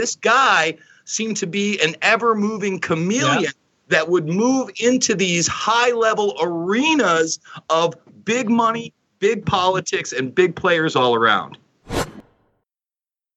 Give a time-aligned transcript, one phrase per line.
[0.00, 0.74] this guy
[1.04, 3.50] seemed to be an ever moving chameleon yeah.
[3.88, 7.38] that would move into these high level arenas
[7.68, 11.58] of big money, big politics, and big players all around.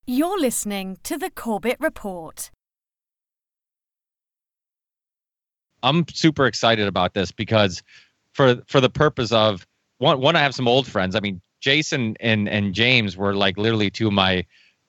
[0.07, 2.49] You're listening to the Corbett Report.
[5.81, 7.83] I'm super excited about this because
[8.31, 9.67] for for the purpose of
[9.97, 11.13] one one I have some old friends.
[11.13, 14.45] I mean, Jason and and James were like literally two of my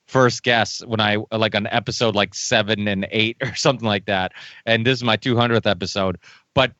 [0.07, 4.33] first guests when I like an episode like seven and eight or something like that.
[4.65, 6.17] And this is my 200th episode.
[6.53, 6.71] But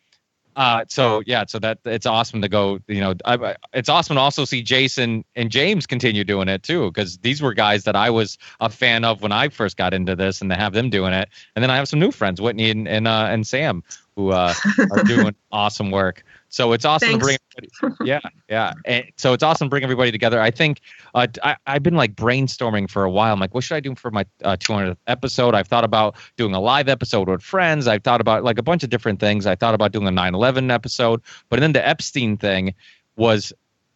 [0.55, 2.79] uh, so yeah, so that it's awesome to go.
[2.87, 6.89] You know, I, it's awesome to also see Jason and James continue doing it too,
[6.91, 10.15] because these were guys that I was a fan of when I first got into
[10.15, 12.69] this, and to have them doing it, and then I have some new friends, Whitney
[12.69, 13.83] and and, uh, and Sam,
[14.15, 14.53] who uh,
[14.91, 16.23] are doing awesome work.
[16.49, 17.21] So it's awesome Thanks.
[17.21, 17.37] to bring.
[17.83, 18.73] Everybody, yeah, yeah.
[18.85, 20.39] And so it's awesome to bring everybody together.
[20.39, 20.79] I think
[21.13, 23.33] uh, I, have been like brainstorming for a while.
[23.33, 25.53] I'm like, what should I do for my uh, 200th episode?
[25.53, 27.87] I've thought about doing a live episode with friends.
[27.87, 29.45] I've thought about like a bunch of different things.
[29.45, 32.73] I thought about doing a 9/11 episode, but then the Epstein thing
[33.17, 33.51] was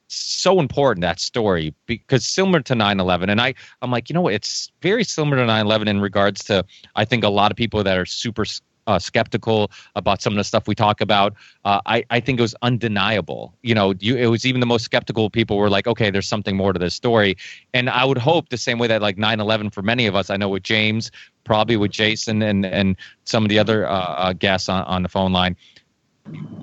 [0.09, 4.71] so important that story because similar to 9-11 and i i'm like you know it's
[4.81, 8.07] very similar to 9-11 in regards to i think a lot of people that are
[8.07, 8.43] super
[8.89, 11.35] uh, skeptical about some of the stuff we talk about.
[11.63, 13.53] Uh, I, I think it was undeniable.
[13.61, 16.57] You know, you, it was even the most skeptical people were like, okay, there's something
[16.57, 17.37] more to this story.
[17.71, 20.31] And I would hope the same way that like 9 11 for many of us,
[20.31, 21.11] I know with James,
[21.43, 22.95] probably with Jason and, and
[23.25, 25.55] some of the other uh, uh guests on, on the phone line,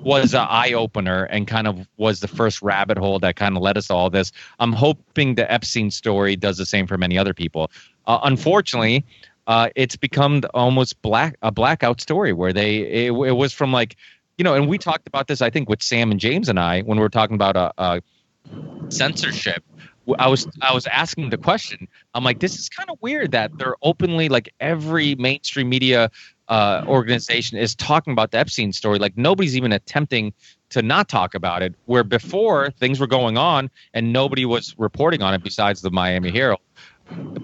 [0.03, 3.63] was an eye opener and kind of was the first rabbit hole that kind of
[3.63, 4.33] led us to all this.
[4.59, 7.71] I'm hoping the Epstein story does the same for many other people.
[8.05, 9.05] Uh, unfortunately,
[9.47, 13.95] uh, it's become almost black a blackout story where they it, it, was from like
[14.37, 16.81] you know and we talked about this i think with sam and james and i
[16.81, 17.99] when we were talking about uh, uh,
[18.89, 19.63] censorship.
[20.19, 21.87] I was i was asking the question.
[22.13, 26.09] I'm like this is kind of weird that they're openly like every mainstream media
[26.47, 28.99] uh, organization is talking about the epstein story.
[28.99, 30.33] Like nobody's even attempting
[30.69, 35.21] to not talk about it where before things were going on and nobody was reporting
[35.21, 36.61] on it besides the miami herald.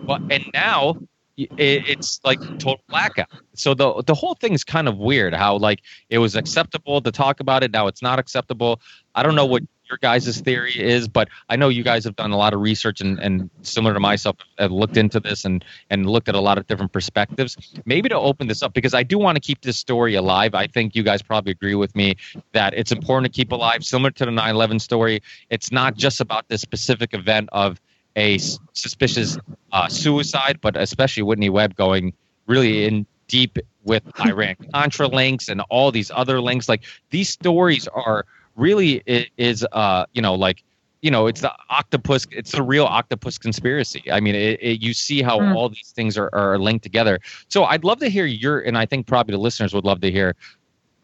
[0.05, 0.97] But and now
[1.37, 3.27] it's like total blackout.
[3.55, 5.33] So the the whole thing is kind of weird.
[5.33, 8.81] How like it was acceptable to talk about it, now it's not acceptable.
[9.15, 12.31] I don't know what your guys' theory is, but I know you guys have done
[12.31, 16.09] a lot of research and, and similar to myself have looked into this and and
[16.09, 17.57] looked at a lot of different perspectives.
[17.85, 20.53] Maybe to open this up because I do want to keep this story alive.
[20.53, 22.15] I think you guys probably agree with me
[22.53, 23.83] that it's important to keep alive.
[23.83, 27.81] Similar to the 9/11 story, it's not just about this specific event of
[28.15, 28.37] a
[28.73, 29.37] suspicious
[29.71, 32.13] uh, suicide, but especially Whitney Webb going
[32.47, 36.69] really in deep with Iran Contra links and all these other links.
[36.69, 38.25] Like these stories are
[38.55, 39.01] really
[39.37, 40.63] is uh you know like
[41.01, 44.93] you know it's the octopus it's the real octopus conspiracy i mean it, it, you
[44.93, 45.55] see how mm.
[45.55, 48.85] all these things are, are linked together so i'd love to hear your and i
[48.85, 50.35] think probably the listeners would love to hear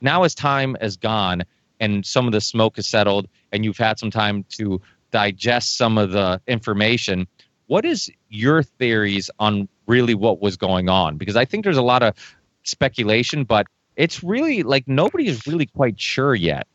[0.01, 1.43] now as time has gone
[1.79, 4.79] and some of the smoke has settled and you've had some time to
[5.11, 7.27] digest some of the information.
[7.67, 11.17] What is your theories on really what was going on?
[11.17, 12.15] Because I think there's a lot of
[12.63, 16.67] speculation, but it's really like nobody is really quite sure yet.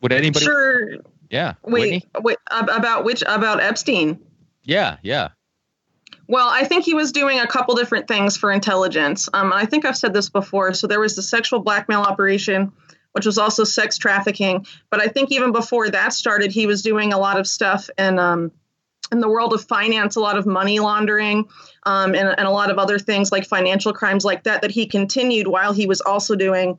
[0.00, 0.44] Would anybody?
[0.44, 0.94] Sure.
[1.30, 1.54] Yeah.
[1.62, 2.06] Wait.
[2.20, 2.38] Wait.
[2.50, 3.22] About which?
[3.26, 4.20] About Epstein?
[4.62, 4.98] Yeah.
[5.02, 5.30] Yeah.
[6.26, 9.28] Well, I think he was doing a couple different things for intelligence.
[9.32, 10.72] Um, I think I've said this before.
[10.72, 12.72] So there was the sexual blackmail operation
[13.14, 14.66] which was also sex trafficking.
[14.90, 18.18] But I think even before that started, he was doing a lot of stuff in
[18.18, 18.50] um,
[19.12, 21.46] in the world of finance, a lot of money laundering,
[21.84, 24.86] um, and, and a lot of other things like financial crimes like that that he
[24.86, 26.78] continued while he was also doing,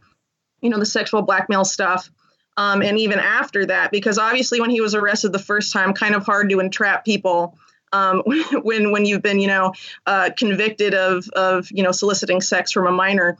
[0.62, 2.10] you know, the sexual blackmail stuff.
[2.58, 6.16] Um, and even after that, because obviously when he was arrested the first time, kind
[6.16, 7.58] of hard to entrap people
[7.94, 8.24] um,
[8.64, 9.74] when when you've been you know
[10.06, 13.38] uh, convicted of of you know soliciting sex from a minor.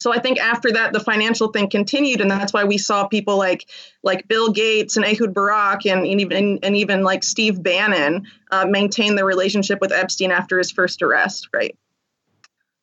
[0.00, 3.36] So I think after that, the financial thing continued, and that's why we saw people
[3.36, 3.68] like
[4.02, 8.64] like Bill Gates and Ehud Barak and, and even and even like Steve Bannon uh,
[8.64, 11.76] maintain their relationship with Epstein after his first arrest, right?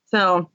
[0.05, 0.49] So,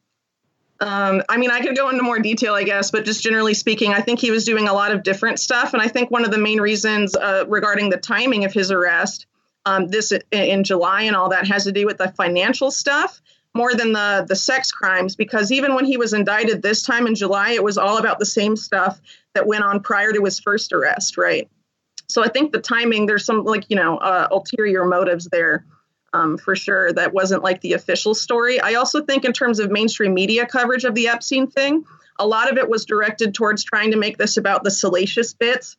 [0.81, 3.92] um, I mean, I could go into more detail, I guess, but just generally speaking,
[3.92, 6.31] I think he was doing a lot of different stuff, and I think one of
[6.31, 9.26] the main reasons uh, regarding the timing of his arrest,
[9.66, 13.20] um, this in July and all that, has to do with the financial stuff
[13.54, 17.14] more than the the sex crimes because even when he was indicted this time in
[17.14, 19.00] July, it was all about the same stuff
[19.34, 21.49] that went on prior to his first arrest, right?
[22.08, 25.64] So I think the timing, there's some like you know uh, ulterior motives there.
[26.14, 28.60] Um, for sure, that wasn't like the official story.
[28.60, 31.87] I also think, in terms of mainstream media coverage of the Epstein thing,
[32.19, 35.78] a lot of it was directed towards trying to make this about the salacious bits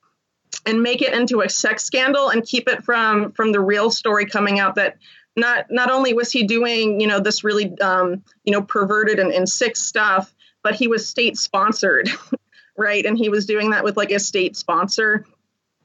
[0.65, 4.25] and make it into a sex scandal and keep it from from the real story
[4.25, 4.97] coming out that
[5.35, 9.31] not not only was he doing you know this really um, you know perverted and,
[9.31, 10.33] and sick stuff,
[10.63, 12.09] but he was state sponsored,
[12.77, 13.05] right?
[13.05, 15.25] And he was doing that with like a state sponsor.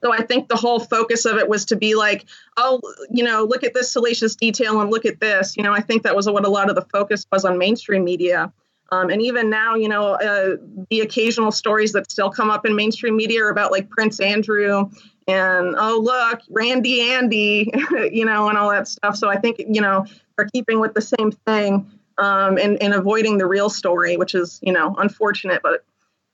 [0.02, 2.80] So I think the whole focus of it was to be like, oh,
[3.10, 5.56] you know, look at this salacious detail and look at this.
[5.56, 8.04] You know, I think that was what a lot of the focus was on mainstream
[8.04, 8.52] media.
[8.90, 10.56] Um, and even now, you know, uh,
[10.88, 14.88] the occasional stories that still come up in mainstream media are about like Prince Andrew
[15.28, 17.70] and oh look, Randy Andy,
[18.10, 19.14] you know, and all that stuff.
[19.16, 20.06] So I think you know
[20.38, 24.58] are keeping with the same thing um, and and avoiding the real story, which is
[24.62, 25.84] you know unfortunate, but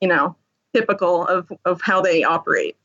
[0.01, 0.35] you know
[0.73, 2.77] typical of of how they operate.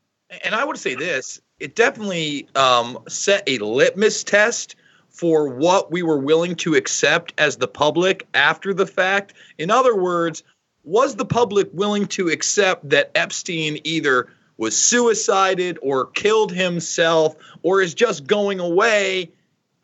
[0.43, 4.75] And I would say this: it definitely um, set a litmus test
[5.09, 9.33] for what we were willing to accept as the public after the fact.
[9.57, 10.43] In other words,
[10.83, 17.81] was the public willing to accept that Epstein either was suicided or killed himself or
[17.81, 19.31] is just going away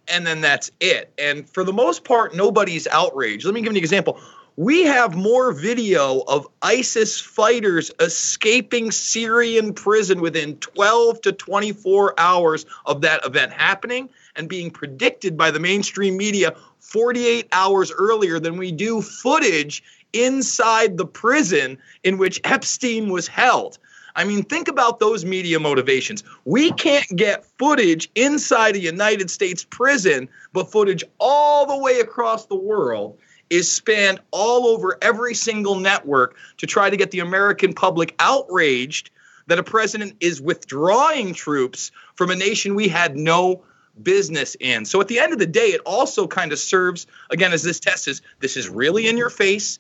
[0.07, 1.11] and then that's it.
[1.17, 3.45] And for the most part, nobody's outraged.
[3.45, 4.19] Let me give you an example.
[4.55, 12.65] We have more video of ISIS fighters escaping Syrian prison within 12 to 24 hours
[12.85, 18.57] of that event happening and being predicted by the mainstream media 48 hours earlier than
[18.57, 23.77] we do footage inside the prison in which Epstein was held.
[24.17, 26.23] I mean, think about those media motivations.
[26.43, 32.47] We can't get footage inside a United States prison, but footage all the way across
[32.47, 33.19] the world
[33.51, 39.11] is spanned all over every single network to try to get the American public outraged
[39.45, 43.63] that a president is withdrawing troops from a nation we had no
[44.01, 44.83] business in.
[44.85, 47.79] So at the end of the day, it also kind of serves, again, as this
[47.79, 49.77] test is this is really in your face.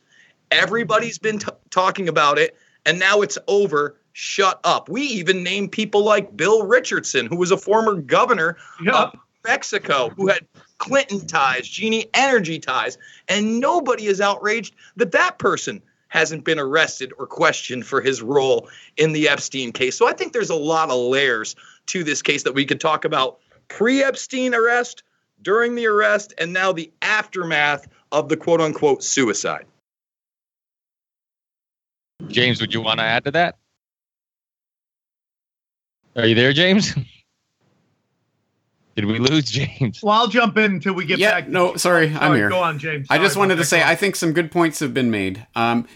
[0.51, 2.55] Everybody's been t- talking about it,
[2.85, 3.97] and now it's over.
[4.19, 4.89] Shut up.
[4.89, 8.95] We even named people like Bill Richardson, who was a former governor yep.
[8.95, 9.15] of
[9.45, 10.43] Mexico, who had
[10.79, 12.97] Clinton ties, Genie Energy ties,
[13.27, 18.67] and nobody is outraged that that person hasn't been arrested or questioned for his role
[18.97, 19.95] in the Epstein case.
[19.95, 21.55] So I think there's a lot of layers
[21.85, 23.37] to this case that we could talk about
[23.67, 25.03] pre Epstein arrest,
[25.43, 29.67] during the arrest, and now the aftermath of the quote unquote suicide.
[32.29, 33.57] James, would you want to add to that?
[36.17, 36.95] Are you there, James?
[38.95, 40.01] Did we lose James?
[40.01, 41.47] Well, I'll jump in until we get yeah, back.
[41.47, 42.49] No, sorry, I'm here.
[42.49, 43.07] Go on, James.
[43.07, 45.45] Sorry I just wanted to say I think some good points have been made.
[45.55, 45.87] Um,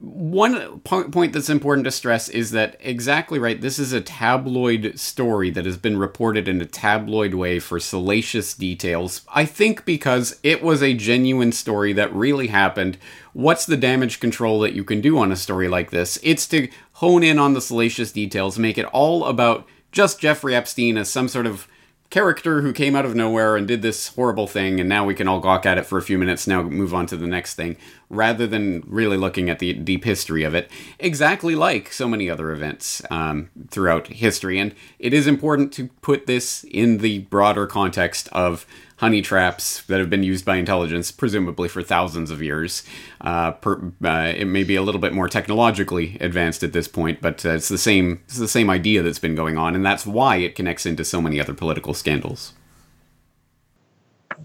[0.00, 3.60] one point that's important to stress is that exactly right.
[3.60, 8.54] This is a tabloid story that has been reported in a tabloid way for salacious
[8.54, 9.20] details.
[9.32, 12.96] I think because it was a genuine story that really happened.
[13.34, 16.18] What's the damage control that you can do on a story like this?
[16.22, 16.68] It's to
[17.00, 21.28] hone in on the salacious details, make it all about just Jeffrey Epstein as some
[21.28, 21.66] sort of
[22.10, 25.26] character who came out of nowhere and did this horrible thing, and now we can
[25.26, 27.74] all gawk at it for a few minutes, now move on to the next thing,
[28.10, 32.52] rather than really looking at the deep history of it, exactly like so many other
[32.52, 34.58] events um, throughout history.
[34.58, 38.66] And it is important to put this in the broader context of
[39.00, 42.82] honey traps that have been used by intelligence, presumably for thousands of years.
[43.22, 47.18] Uh, per, uh, it may be a little bit more technologically advanced at this point,
[47.22, 48.20] but uh, it's the same.
[48.26, 51.22] It's the same idea that's been going on, and that's why it connects into so
[51.22, 52.52] many other political scandals.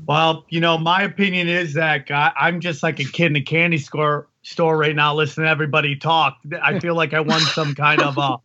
[0.07, 3.77] Well, you know, my opinion is that I'm just like a kid in a candy
[3.77, 6.37] store store right now, listening to everybody talk.
[6.63, 8.37] I feel like I won some kind of a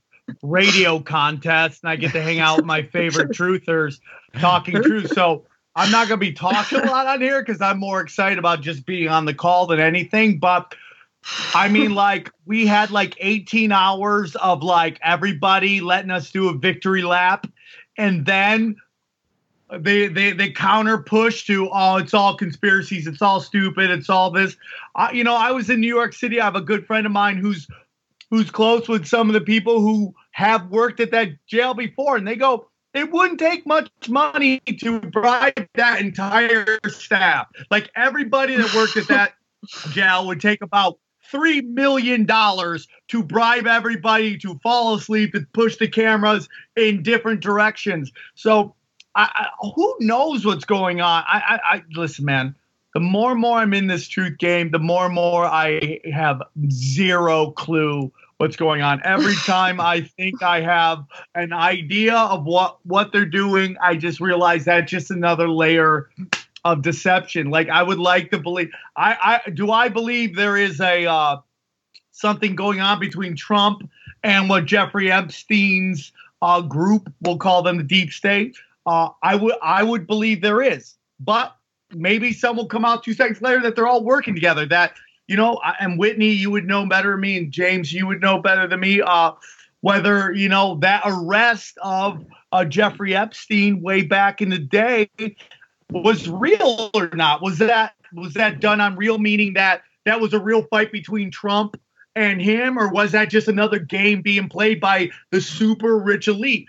[0.43, 4.01] radio contest, and I get to hang out with my favorite truthers
[4.41, 5.13] talking truth.
[5.15, 5.45] So
[5.81, 8.61] I'm not going to be talking a lot on here because I'm more excited about
[8.61, 10.39] just being on the call than anything.
[10.39, 10.75] But
[11.55, 16.53] I mean, like, we had like 18 hours of like everybody letting us do a
[16.53, 17.47] victory lap.
[17.97, 18.77] And then
[19.73, 24.29] they they they counter push to oh it's all conspiracies it's all stupid it's all
[24.29, 24.57] this
[24.97, 27.13] I, you know i was in new york city i have a good friend of
[27.13, 27.69] mine who's
[28.31, 32.27] who's close with some of the people who have worked at that jail before and
[32.27, 37.49] they go it wouldn't take much money to bribe that entire staff.
[37.71, 39.35] Like everybody that worked at that
[39.91, 40.99] jail would take about
[41.31, 47.41] three million dollars to bribe everybody to fall asleep and push the cameras in different
[47.41, 48.11] directions.
[48.35, 48.75] So,
[49.15, 51.25] I, I, who knows what's going on?
[51.27, 52.55] I, I, listen, man.
[52.95, 56.43] The more and more I'm in this truth game, the more and more I have
[56.71, 59.01] zero clue what's going on.
[59.05, 61.05] Every time I think I have
[61.35, 66.11] an idea of what what they're doing, I just realize that's just another layer
[66.65, 67.51] of deception.
[67.51, 68.71] Like I would like to believe.
[68.97, 69.71] I, I do.
[69.71, 71.37] I believe there is a uh,
[72.11, 73.89] something going on between Trump
[74.23, 78.57] and what Jeffrey Epstein's uh, group, we'll call them the deep state.
[78.87, 81.55] Uh, I would I would believe there is but
[81.95, 84.67] maybe some will come out two seconds later that they're all working together.
[84.67, 84.95] That
[85.31, 88.43] you know, and Whitney, you would know better than me, and James, you would know
[88.43, 89.01] better than me.
[89.01, 89.31] Uh,
[89.81, 95.09] whether you know that arrest of uh, Jeffrey Epstein way back in the day
[95.89, 97.43] was real or not?
[97.43, 99.19] Was that was that done on real?
[99.19, 101.81] Meaning that that was a real fight between Trump
[102.17, 106.67] and him, or was that just another game being played by the super rich elite?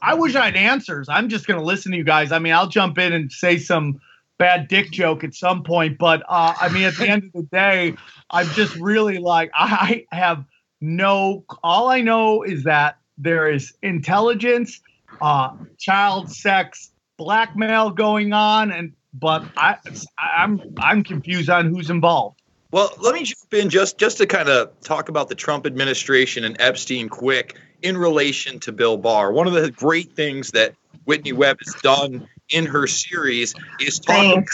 [0.00, 1.08] I wish I had answers.
[1.08, 2.30] I'm just going to listen to you guys.
[2.30, 4.00] I mean, I'll jump in and say some
[4.38, 7.42] bad dick joke at some point, but uh, I mean, at the end of the
[7.42, 7.94] day,
[8.30, 10.44] I'm just really like, I have
[10.80, 14.80] no, all I know is that there is intelligence,
[15.20, 19.76] uh, child sex, blackmail going on, and but I,
[20.18, 22.40] I'm I'm confused on who's involved.
[22.72, 26.42] Well, let me jump in just just to kind of talk about the Trump administration
[26.42, 29.30] and Epstein quick in relation to Bill Barr.
[29.32, 30.74] One of the great things that
[31.04, 34.46] Whitney Webb has done in her series is talking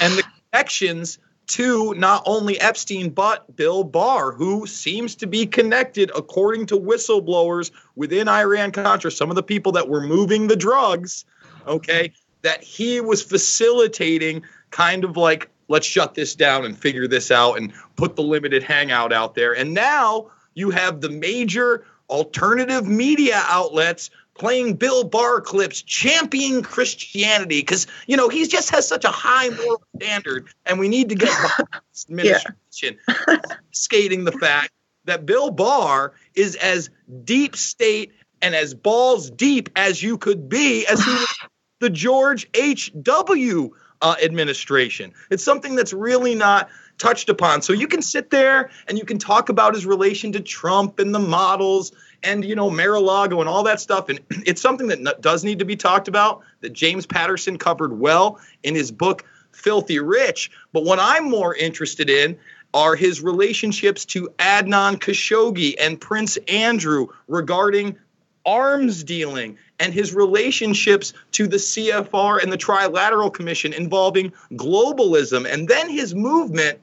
[0.00, 6.10] and the connections to not only Epstein but Bill Barr, who seems to be connected,
[6.16, 11.24] according to whistleblowers within Iran Contra, some of the people that were moving the drugs,
[11.66, 12.12] okay,
[12.42, 17.54] that he was facilitating kind of like let's shut this down and figure this out
[17.54, 19.54] and put the limited hangout out there.
[19.54, 27.60] And now you have the major alternative media outlets playing Bill Barr clips championing Christianity
[27.60, 31.14] because you know he just has such a high moral standard, and we need to
[31.14, 31.30] get
[31.90, 33.36] this administration yeah.
[33.72, 34.70] skating the fact
[35.04, 36.90] that Bill Barr is as
[37.24, 38.12] deep state
[38.42, 41.38] and as balls deep as you could be as he was
[41.80, 42.92] the George H.
[43.00, 45.12] W uh, administration.
[45.30, 47.62] It's something that's really not touched upon.
[47.62, 51.14] So you can sit there and you can talk about his relation to Trump and
[51.14, 51.92] the models
[52.24, 54.08] and you know Mar-a-Lago and all that stuff.
[54.08, 58.40] And it's something that does need to be talked about that James Patterson covered well
[58.62, 60.50] in his book Filthy Rich.
[60.72, 62.38] But what I'm more interested in
[62.72, 67.96] are his relationships to Adnan Khashoggi and Prince Andrew regarding
[68.44, 75.68] arms dealing and his relationships to the CFR and the Trilateral Commission involving globalism, and
[75.68, 76.78] then his movement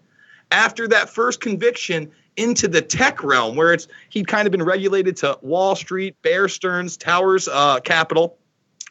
[0.52, 5.18] after that first conviction into the tech realm, where it's he'd kind of been regulated
[5.18, 8.38] to Wall Street, Bear Stearns, Towers uh, Capital,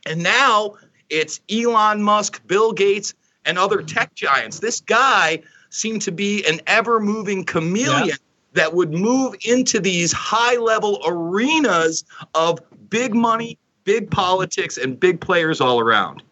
[0.07, 0.75] and now
[1.09, 4.61] it's Elon Musk, Bill Gates, and other tech giants.
[4.61, 8.09] This guy seemed to be an ever-moving chameleon.
[8.09, 8.15] Yeah.
[8.55, 12.05] That would move into these high level arenas
[12.35, 16.25] of big money, big politics and big players all around.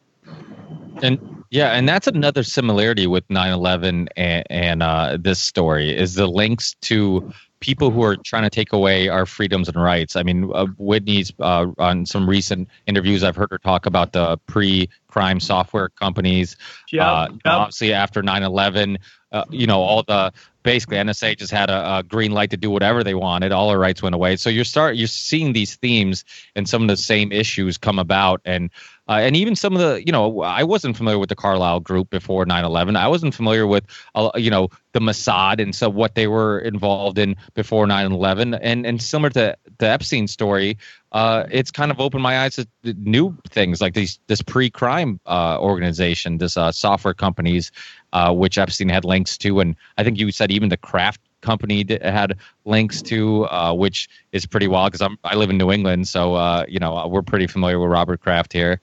[1.01, 6.27] And yeah, and that's another similarity with 9/11 and, and uh, this story is the
[6.27, 10.15] links to people who are trying to take away our freedoms and rights.
[10.15, 14.39] I mean, uh, Whitney's uh, on some recent interviews, I've heard her talk about the
[14.47, 16.57] pre-crime software companies.
[16.93, 17.41] Yeah, uh, yep.
[17.47, 18.99] obviously after 9/11,
[19.33, 20.33] uh, you know, all the
[20.69, 23.53] basically NSA just had a, a, green light to do whatever they wanted.
[23.53, 24.37] All our rights went away.
[24.37, 28.43] So you're start you're seeing these themes and some of the same issues come about,
[28.45, 28.71] and
[29.09, 32.11] uh, and even some of the you know I wasn't familiar with the Carlyle Group
[32.11, 32.99] before 9/11.
[32.99, 33.85] I wasn't familiar with
[34.15, 38.85] uh, you know the Mossad and so what they were involved in before 9/11, and
[38.85, 40.77] and similar to the Epstein story.
[41.13, 45.59] Uh, it's kind of opened my eyes to new things like these this pre-crime uh,
[45.59, 47.73] organization, this uh, software companies,
[48.13, 51.87] uh, which Epstein had links to, and I think you said even the Kraft company
[52.03, 56.09] had links to, uh, which is pretty wild because I'm I live in New England,
[56.09, 58.81] so uh, you know we're pretty familiar with Robert Kraft here.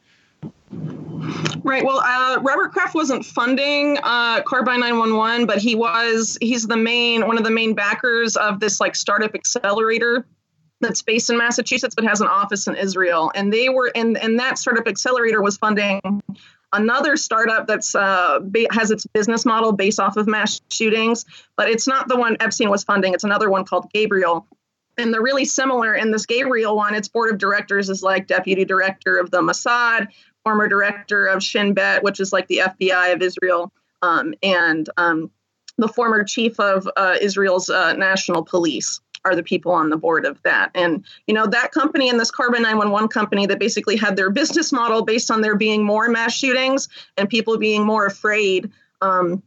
[0.71, 1.85] Right.
[1.85, 6.37] Well, uh, Robert Kraft wasn't funding uh, Carbyne 911, but he was.
[6.41, 10.25] He's the main one of the main backers of this like startup accelerator
[10.81, 13.31] that's based in Massachusetts but has an office in Israel.
[13.33, 16.01] And they were and and that startup accelerator was funding
[16.75, 21.69] another startup that's uh, ba- has its business model based off of mass shootings, but
[21.69, 23.13] it's not the one Epstein was funding.
[23.13, 24.47] It's another one called Gabriel.
[24.97, 25.93] And they're really similar.
[25.93, 30.07] In this Gabriel one, its board of directors is like deputy director of the Mossad,
[30.43, 35.31] former director of Shin Bet, which is like the FBI of Israel, um, and um,
[35.77, 40.25] the former chief of uh, Israel's uh, national police are the people on the board
[40.25, 40.71] of that.
[40.75, 44.71] And, you know, that company and this Carbyne 911 company that basically had their business
[44.71, 49.41] model based on there being more mass shootings and people being more afraid um,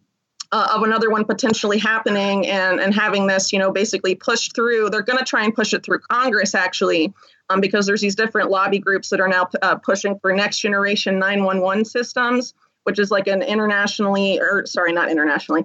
[0.50, 4.90] uh, of another one potentially happening and, and having this, you know, basically pushed through.
[4.90, 7.12] They're going to try and push it through Congress, actually,
[7.50, 11.18] um, because there's these different lobby groups that are now uh, pushing for next generation
[11.18, 12.54] 911 systems,
[12.85, 15.64] which is like an internationally, or sorry, not internationally,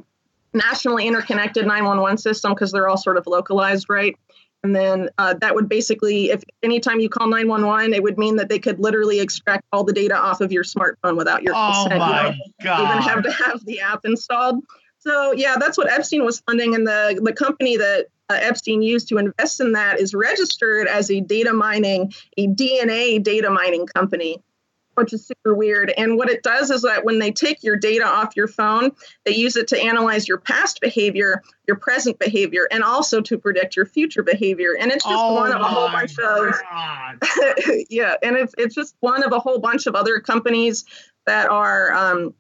[0.54, 4.18] nationally interconnected 911 system because they're all sort of localized, right?
[4.64, 8.48] And then uh, that would basically, if anytime you call 911, it would mean that
[8.48, 11.94] they could literally extract all the data off of your smartphone without your Oh consent.
[11.94, 12.90] You my don't god!
[12.90, 14.64] even have to have the app installed.
[15.00, 19.10] So yeah, that's what Epstein was funding, and the the company that uh, Epstein used
[19.10, 24.42] to invest in that is registered as a data mining, a DNA data mining company,
[24.96, 25.92] which is super weird.
[25.98, 28.92] And what it does is that when they take your data off your phone,
[29.26, 33.76] they use it to analyze your past behavior, your present behavior, and also to predict
[33.76, 34.76] your future behavior.
[34.80, 36.54] And it's just oh one of a whole bunch of
[37.90, 40.86] yeah, and it's it's just one of a whole bunch of other companies
[41.26, 42.34] that are, um,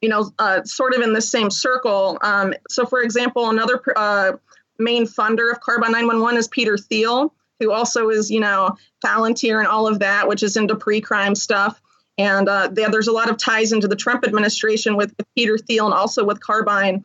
[0.00, 2.18] you know, uh, sort of in the same circle.
[2.20, 4.32] Um, so, for example, another uh,
[4.78, 9.68] main funder of Carbyne 911 is Peter Thiel, who also is, you know, Palantir and
[9.68, 11.80] all of that, which is into pre-crime stuff.
[12.18, 15.58] And uh, there- there's a lot of ties into the Trump administration with, with Peter
[15.58, 17.04] Thiel and also with Carbyne.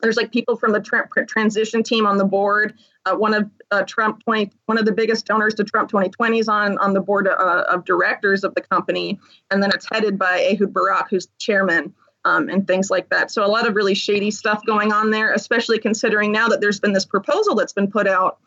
[0.00, 2.74] There's like people from the Trump transition team on the board.
[3.06, 6.48] Uh, one of uh, Trump 20, one of the biggest donors to Trump 2020 is
[6.48, 9.18] on on the board uh, of directors of the company,
[9.50, 13.30] and then it's headed by Ehud Barak, who's chairman, um, and things like that.
[13.30, 16.80] So a lot of really shady stuff going on there, especially considering now that there's
[16.80, 18.38] been this proposal that's been put out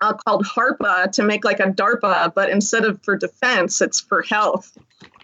[0.00, 4.22] uh, called HARPA to make like a DARPA, but instead of for defense, it's for
[4.22, 4.76] health.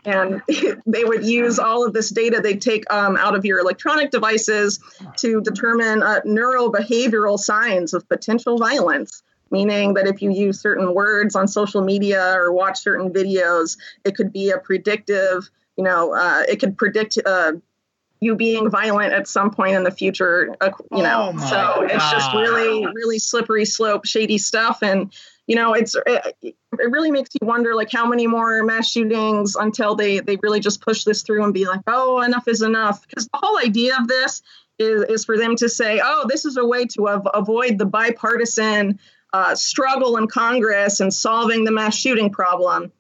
[0.04, 0.42] And
[0.86, 4.80] they would use all of this data they'd take um, out of your electronic devices
[5.18, 9.22] to determine uh, neurobehavioral signs of potential violence.
[9.50, 14.16] Meaning that if you use certain words on social media or watch certain videos, it
[14.16, 17.52] could be a predictive, you know, uh, it could predict uh,
[18.22, 21.34] you being violent at some point in the future, uh, you know.
[21.34, 24.78] Oh so it's just really, really slippery slope, shady stuff.
[24.80, 25.12] And,
[25.52, 29.54] you know, it's, it, it really makes you wonder like how many more mass shootings
[29.54, 33.06] until they, they really just push this through and be like, oh, enough is enough.
[33.06, 34.40] Because the whole idea of this
[34.78, 37.84] is, is for them to say, oh, this is a way to av- avoid the
[37.84, 38.98] bipartisan
[39.34, 42.90] uh, struggle in Congress and solving the mass shooting problem.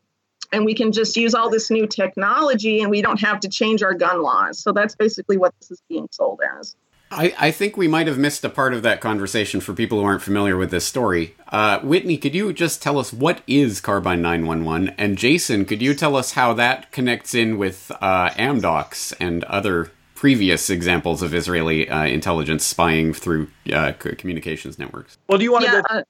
[0.52, 3.82] And we can just use all this new technology and we don't have to change
[3.82, 4.58] our gun laws.
[4.58, 6.76] So that's basically what this is being sold as.
[7.12, 10.04] I, I think we might have missed a part of that conversation for people who
[10.04, 11.34] aren't familiar with this story.
[11.48, 14.94] Uh, Whitney, could you just tell us what is Carbyne 911?
[14.98, 19.92] And Jason, could you tell us how that connects in with uh, Amdocs and other
[20.14, 25.18] previous examples of Israeli uh, intelligence spying through uh, communications networks?
[25.28, 25.94] Well, do you want to Yeah, go?
[25.98, 26.02] uh,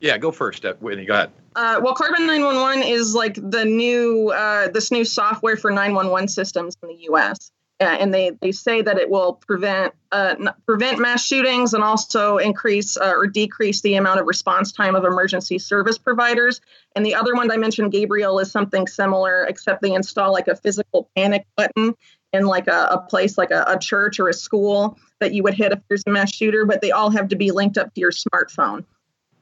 [0.00, 1.06] yeah, go first, uh, Whitney.
[1.06, 1.30] Go ahead.
[1.56, 6.76] Uh, well, Carbyne 911 is like the new uh, this new software for 911 systems
[6.82, 7.50] in the U.S.
[7.84, 12.38] Uh, and they, they say that it will prevent uh, prevent mass shootings and also
[12.38, 16.62] increase uh, or decrease the amount of response time of emergency service providers.
[16.96, 20.56] And the other one I mentioned, Gabriel, is something similar, except they install like a
[20.56, 21.94] physical panic button
[22.32, 25.54] in like a, a place like a, a church or a school that you would
[25.54, 28.00] hit if there's a mass shooter, but they all have to be linked up to
[28.00, 28.84] your smartphone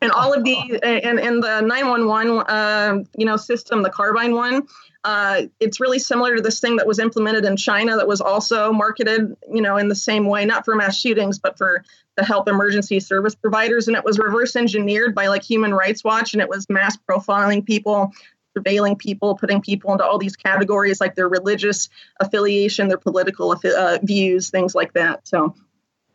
[0.02, 4.66] and all of the and, and the 911 uh, you know system the Carbyne one
[5.04, 8.72] uh, it's really similar to this thing that was implemented in china that was also
[8.72, 11.84] marketed you know in the same way not for mass shootings but for
[12.18, 13.88] to help emergency service providers.
[13.88, 17.64] And it was reverse engineered by like human rights watch and it was mass profiling
[17.64, 18.12] people
[18.56, 21.88] surveilling people putting people into all these categories like their religious
[22.20, 25.26] affiliation their political uh, views things like that.
[25.26, 25.54] So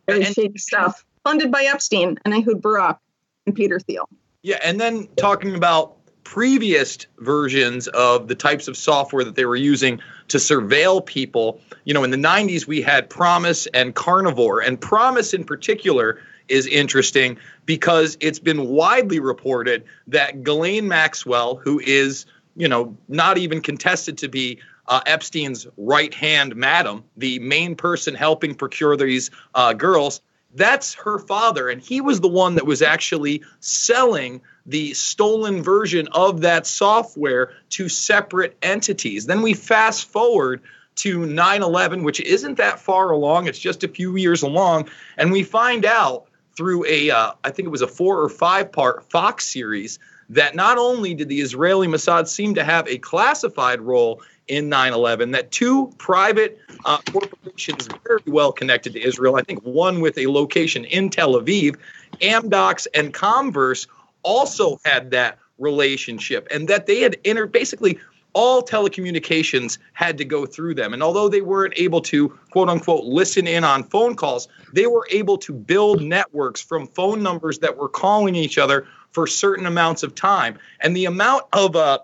[0.08, 1.04] very And- shady stuff.
[1.23, 3.00] Funded by epstein and ehud barak
[3.45, 4.08] and peter thiel.
[4.43, 5.96] Yeah, and then talking about
[6.27, 11.61] previous versions of the types of software that they were using to surveil people.
[11.85, 16.67] You know, in the 90s, we had PROMIS and Carnivore, and PROMIS in particular is
[16.67, 22.25] interesting because it's been widely reported that Ghislaine Maxwell, who is,
[22.57, 24.59] you know, not even contested to be
[24.89, 30.19] uh, Epstein's right hand madam, the main person helping procure these uh, girls,
[30.57, 31.69] that's her father.
[31.69, 37.53] And he was the one that was actually selling the stolen version of that software
[37.69, 39.25] to separate entities.
[39.25, 40.61] Then we fast forward
[40.95, 44.89] to 9 11, which isn't that far along, it's just a few years along.
[45.15, 48.71] And we find out through a, uh, I think it was a four or five
[48.71, 53.79] part Fox series, that not only did the Israeli Mossad seem to have a classified
[53.79, 59.41] role in 9 11, that two private uh, corporations very well connected to Israel, I
[59.41, 61.77] think one with a location in Tel Aviv,
[62.21, 63.88] Amdocs and Comverse
[64.23, 67.99] also had that relationship, and that they had entered basically
[68.33, 70.93] all telecommunications had to go through them.
[70.93, 75.07] And although they weren't able to, quote unquote, listen in on phone calls, they were
[75.10, 80.03] able to build networks from phone numbers that were calling each other for certain amounts
[80.03, 80.60] of time.
[80.81, 81.99] And the amount of uh,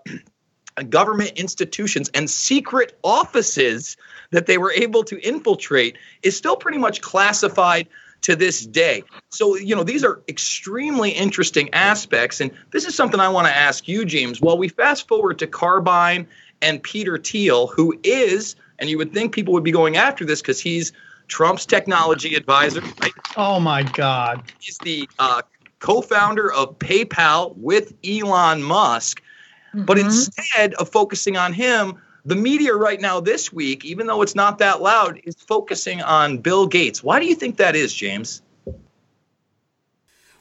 [0.82, 3.96] government institutions and secret offices
[4.30, 7.88] that they were able to infiltrate is still pretty much classified
[8.22, 9.04] to this day.
[9.28, 12.40] So, you know, these are extremely interesting aspects.
[12.40, 14.40] And this is something I want to ask you, James.
[14.40, 16.26] Well, we fast forward to Carbyne
[16.62, 20.40] and Peter Thiel, who is, and you would think people would be going after this
[20.40, 20.92] because he's
[21.28, 22.80] Trump's technology advisor.
[22.80, 23.12] Right?
[23.36, 24.42] Oh my God.
[24.58, 25.42] He's the uh,
[25.78, 29.22] co founder of PayPal with Elon Musk.
[29.74, 29.86] Mm-hmm.
[29.86, 34.34] But instead of focusing on him, the media right now this week, even though it's
[34.34, 37.02] not that loud, is focusing on Bill Gates.
[37.02, 38.40] Why do you think that is, James?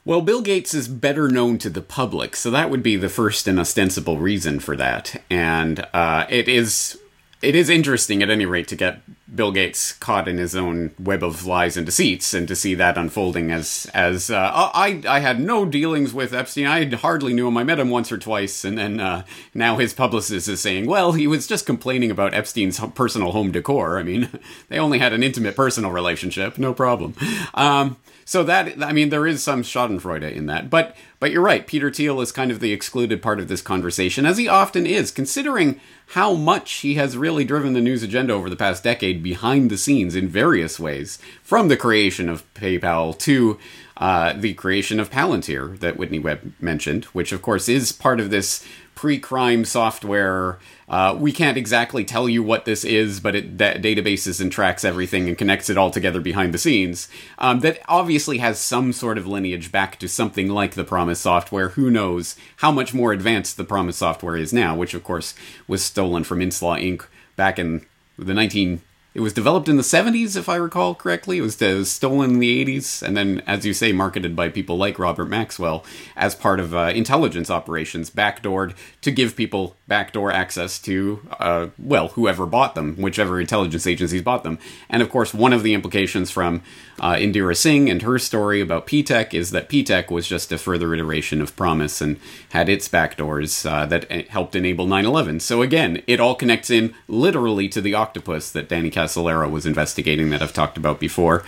[0.05, 3.47] Well, Bill Gates is better known to the public, so that would be the first
[3.47, 5.21] and ostensible reason for that.
[5.29, 6.99] And uh, it is
[7.43, 9.01] it is interesting at any rate to get
[9.35, 12.97] Bill Gates caught in his own web of lies and deceits, and to see that
[12.97, 16.67] unfolding as as uh, I I had no dealings with Epstein.
[16.67, 17.57] I hardly knew him.
[17.57, 21.11] I met him once or twice, and then uh, now his publicist is saying, well,
[21.11, 23.99] he was just complaining about Epstein's personal home decor.
[23.99, 24.29] I mean,
[24.69, 27.13] they only had an intimate personal relationship, no problem.
[27.55, 27.97] Um,
[28.33, 31.67] so that I mean, there is some Schadenfreude in that, but but you're right.
[31.67, 35.11] Peter Thiel is kind of the excluded part of this conversation, as he often is,
[35.11, 39.69] considering how much he has really driven the news agenda over the past decade behind
[39.69, 43.59] the scenes in various ways, from the creation of PayPal to
[43.97, 48.31] uh, the creation of Palantir that Whitney Webb mentioned, which of course is part of
[48.31, 48.65] this
[48.95, 50.57] pre-crime software.
[50.87, 54.83] Uh, we can't exactly tell you what this is, but it that databases and tracks
[54.83, 57.07] everything and connects it all together behind the scenes.
[57.37, 61.69] Um, that obviously has some sort of lineage back to something like the PROMIS software.
[61.69, 65.33] Who knows how much more advanced the PROMIS software is now, which of course
[65.67, 67.05] was stolen from Inslaw Inc.
[67.35, 67.85] back in
[68.17, 68.81] the 19
[69.13, 71.37] it was developed in the 70s, if I recall correctly.
[71.37, 74.49] It was, it was, stolen in the 80s, and then, as you say, marketed by
[74.49, 75.83] people like Robert Maxwell
[76.15, 82.09] as part of uh, intelligence operations, backdoored to give people backdoor access to, uh, well,
[82.09, 84.57] whoever bought them, whichever intelligence agencies bought them.
[84.89, 86.63] And of course, one of the implications from
[86.99, 90.93] uh, Indira Singh and her story about P-TECH is that P-TECH was just a further
[90.93, 95.41] iteration of PROMIS and had its backdoors uh, that uh, helped enable 9/11.
[95.41, 100.29] So again, it all connects in literally to the octopus that Danny Casolaro was investigating
[100.29, 101.43] that I've talked about before.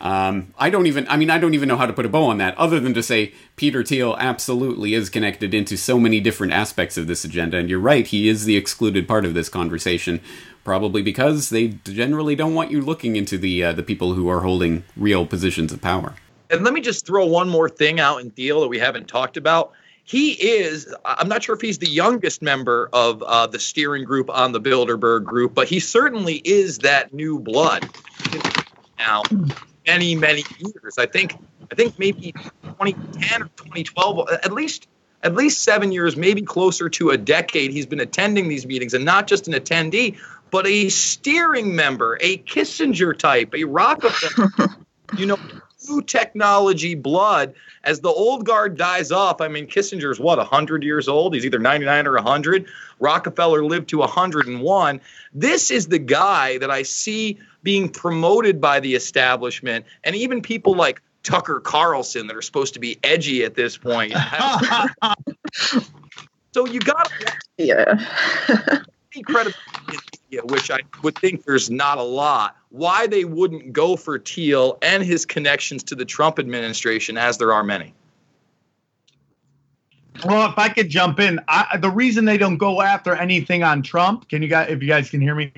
[0.00, 2.24] Um, I don't even, I mean, I don't even know how to put a bow
[2.24, 6.52] on that other than to say Peter Thiel absolutely is connected into so many different
[6.52, 7.56] aspects of this agenda.
[7.56, 10.20] And you're right, he is the excluded part of this conversation,
[10.64, 14.40] probably because they generally don't want you looking into the, uh, the people who are
[14.40, 16.14] holding real positions of power.
[16.50, 19.36] And let me just throw one more thing out in Thiel that we haven't talked
[19.36, 19.72] about
[20.06, 24.30] he is i'm not sure if he's the youngest member of uh, the steering group
[24.30, 27.86] on the bilderberg group but he certainly is that new blood.
[28.98, 29.22] Now
[29.86, 30.96] many many years.
[30.98, 31.36] I think
[31.70, 34.88] i think maybe 2010 or 2012 at least
[35.22, 39.04] at least seven years maybe closer to a decade he's been attending these meetings and
[39.04, 40.16] not just an attendee
[40.50, 44.50] but a steering member a kissinger type a rockefeller.
[45.16, 45.38] You know
[45.88, 49.40] new technology blood as the old guard dies off.
[49.40, 51.34] I mean, Kissinger's what, 100 years old?
[51.34, 52.66] He's either 99 or 100.
[52.98, 55.00] Rockefeller lived to 101.
[55.34, 60.74] This is the guy that I see being promoted by the establishment and even people
[60.74, 64.12] like Tucker Carlson that are supposed to be edgy at this point.
[66.52, 68.06] so you got to yeah.
[69.24, 69.56] credibility
[70.44, 75.02] which I would think there's not a lot, why they wouldn't go for Thiel and
[75.02, 77.94] his connections to the Trump administration, as there are many.
[80.24, 83.82] Well, if I could jump in, I, the reason they don't go after anything on
[83.82, 85.52] Trump, can you guys, if you guys can hear me,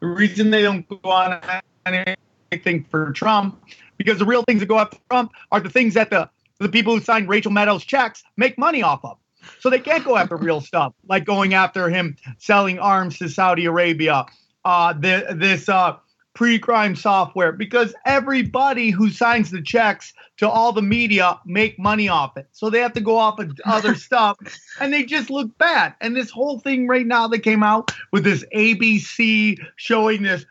[0.00, 1.40] the reason they don't go on
[2.50, 3.62] anything for Trump,
[3.96, 6.94] because the real things that go after Trump are the things that the the people
[6.94, 9.18] who signed Rachel Maddow's checks make money off of.
[9.60, 13.64] So they can't go after real stuff, like going after him selling arms to Saudi
[13.66, 14.26] Arabia,
[14.64, 15.96] uh, the, this uh,
[16.34, 22.36] pre-crime software, because everybody who signs the checks to all the media make money off
[22.36, 22.46] it.
[22.52, 24.36] So they have to go off of other stuff,
[24.80, 25.94] and they just look bad.
[26.00, 30.44] And this whole thing right now that came out with this ABC showing this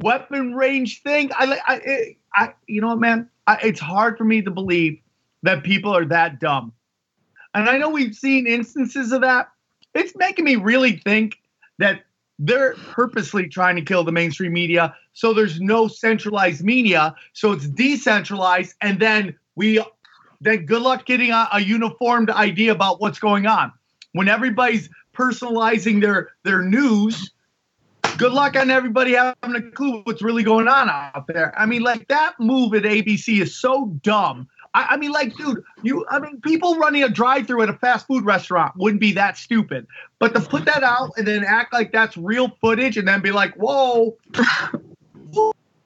[0.00, 4.42] weapon range thing, I, I, I you know what, man, I, it's hard for me
[4.42, 4.98] to believe
[5.42, 6.72] that people are that dumb
[7.54, 9.50] and I know we've seen instances of that.
[9.94, 11.38] It's making me really think
[11.78, 12.02] that
[12.38, 17.68] they're purposely trying to kill the mainstream media so there's no centralized media so it's
[17.68, 19.82] decentralized and then we
[20.40, 23.72] then good luck getting a, a uniformed idea about what's going on
[24.12, 27.32] when everybody's personalizing their their news
[28.18, 31.82] good luck on everybody having a clue what's really going on out there i mean
[31.82, 36.06] like that move at abc is so dumb I, I, mean, like, dude, you.
[36.08, 39.86] I mean, people running a drive-through at a fast food restaurant wouldn't be that stupid.
[40.20, 43.32] But to put that out and then act like that's real footage and then be
[43.32, 44.16] like, "Whoa,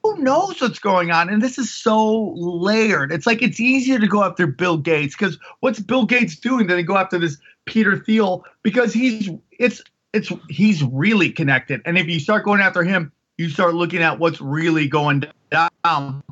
[0.03, 1.31] who knows what's going on?
[1.31, 3.13] And this is so layered.
[3.13, 6.77] It's like it's easier to go after Bill Gates because what's Bill Gates doing than
[6.77, 9.81] to go after this Peter Thiel because he's it's
[10.13, 11.81] it's he's really connected.
[11.87, 16.23] And if you start going after him, you start looking at what's really going down.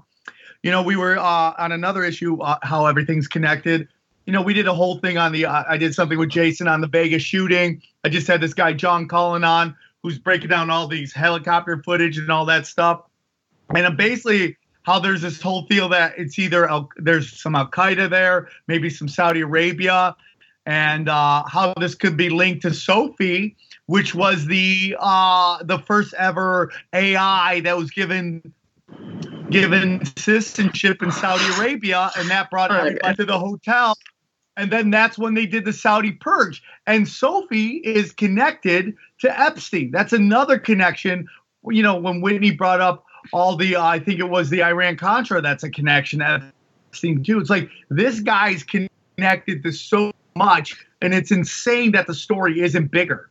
[0.62, 3.88] You know, we were uh, on another issue, uh, how everything's connected.
[4.26, 5.46] You know, we did a whole thing on the.
[5.46, 7.82] I did something with Jason on the Vegas shooting.
[8.04, 12.18] I just had this guy John Cullen on, who's breaking down all these helicopter footage
[12.18, 13.02] and all that stuff.
[13.74, 18.10] And basically, how there's this whole feel that it's either Al- there's some Al Qaeda
[18.10, 20.14] there, maybe some Saudi Arabia,
[20.66, 26.14] and uh, how this could be linked to Sophie, which was the uh, the first
[26.14, 28.52] ever AI that was given
[29.50, 33.96] given citizenship in Saudi Arabia, and that brought everybody to the hotel.
[34.56, 36.62] And then that's when they did the Saudi purge.
[36.86, 39.90] And Sophie is connected to Epstein.
[39.90, 41.28] That's another connection.
[41.64, 44.96] You know, when Whitney brought up all the, uh, I think it was the Iran
[44.96, 46.20] Contra, that's a connection.
[46.20, 47.38] Epstein too.
[47.38, 52.90] It's like this guy's connected to so much, and it's insane that the story isn't
[52.90, 53.30] bigger.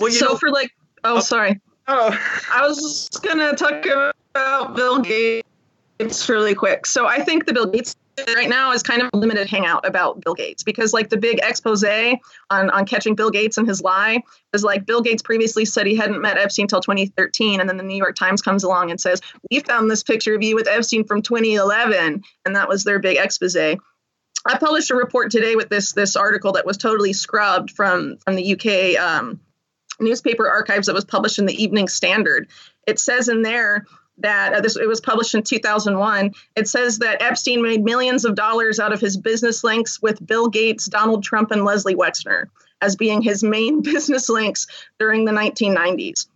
[0.00, 0.72] Well, so know, for like,
[1.04, 1.60] oh, sorry.
[1.86, 2.18] Oh,
[2.52, 6.86] I was just gonna talk about Bill Gates really quick.
[6.86, 7.96] So I think the Bill Gates
[8.34, 11.40] right now is kind of a limited hangout about Bill Gates because like the big
[11.42, 15.86] expose on on catching Bill Gates and his lie is like Bill Gates previously said
[15.86, 19.00] he hadn't met Epstein until 2013 and then the New York Times comes along and
[19.00, 19.20] says
[19.50, 23.18] we found this picture of you with Epstein from 2011 and that was their big
[23.18, 23.56] expose.
[23.56, 28.36] I published a report today with this this article that was totally scrubbed from from
[28.36, 29.40] the UK um,
[30.00, 32.48] newspaper archives that was published in the Evening Standard.
[32.86, 33.86] It says in there
[34.18, 38.34] that uh, this it was published in 2001 it says that epstein made millions of
[38.34, 42.46] dollars out of his business links with bill gates donald trump and leslie wexner
[42.80, 44.66] as being his main business links
[44.98, 46.26] during the 1990s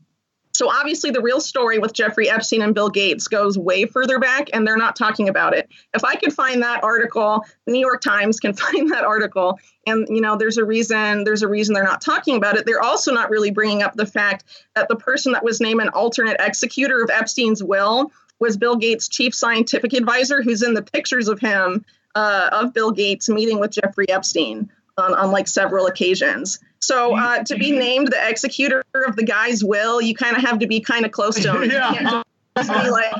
[0.59, 4.49] so obviously, the real story with Jeffrey Epstein and Bill Gates goes way further back,
[4.53, 5.71] and they're not talking about it.
[5.94, 10.09] If I could find that article, the New York Times can find that article, and
[10.11, 11.23] you know, there's a reason.
[11.23, 12.66] There's a reason they're not talking about it.
[12.66, 15.90] They're also not really bringing up the fact that the person that was named an
[15.90, 21.29] alternate executor of Epstein's will was Bill Gates' chief scientific advisor, who's in the pictures
[21.29, 21.85] of him
[22.16, 26.59] uh, of Bill Gates meeting with Jeffrey Epstein on, on like several occasions.
[26.81, 30.61] So uh, to be named the executor of the guy's will, you kind of have
[30.61, 31.71] to be kind of close to him.
[31.71, 31.93] yeah.
[31.93, 33.12] You can't just be like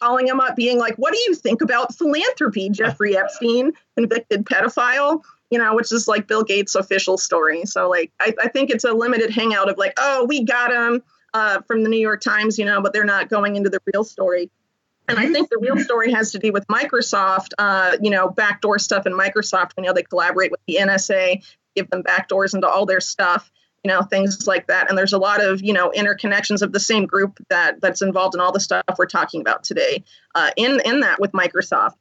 [0.00, 5.22] calling him up, being like, "What do you think about philanthropy, Jeffrey Epstein, convicted pedophile?"
[5.50, 7.64] You know, which is like Bill Gates' official story.
[7.64, 11.02] So like, I, I think it's a limited hangout of like, "Oh, we got him."
[11.32, 14.04] Uh, from the New York Times, you know, but they're not going into the real
[14.04, 14.52] story.
[15.08, 18.78] And I think the real story has to do with Microsoft, uh, you know, backdoor
[18.78, 19.72] stuff in Microsoft.
[19.76, 23.50] You know, they collaborate with the NSA, give them backdoors into all their stuff,
[23.82, 24.88] you know, things like that.
[24.88, 28.34] And there's a lot of, you know, interconnections of the same group that that's involved
[28.34, 31.94] in all the stuff we're talking about today uh, in, in that with Microsoft.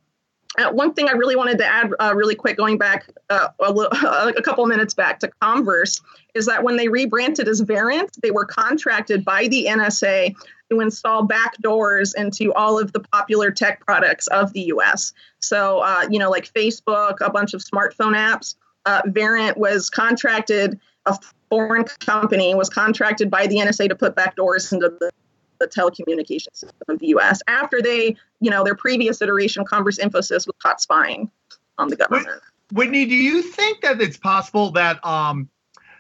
[0.58, 3.72] Uh, one thing I really wanted to add, uh, really quick, going back uh, a,
[3.72, 3.92] little,
[4.38, 6.00] a couple minutes back to Comverse,
[6.36, 10.36] is that when they rebranded as Verint, they were contracted by the NSA
[10.70, 15.14] to install backdoors into all of the popular tech products of the US.
[15.40, 18.56] So, uh, you know, like Facebook, a bunch of smartphone apps.
[18.86, 21.18] Uh, Verint was contracted, a
[21.50, 25.12] foreign company was contracted by the NSA to put backdoors into the,
[25.60, 30.48] the telecommunications system of the US after they, you know, their previous iteration, Comverse Infosys,
[30.48, 31.30] was caught spying
[31.78, 32.42] on the government.
[32.72, 35.50] Whitney, do you think that it's possible that um,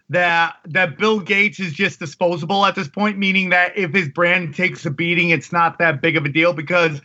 [0.09, 4.55] that that Bill Gates is just disposable at this point, meaning that if his brand
[4.55, 6.53] takes a beating, it's not that big of a deal.
[6.53, 7.01] Because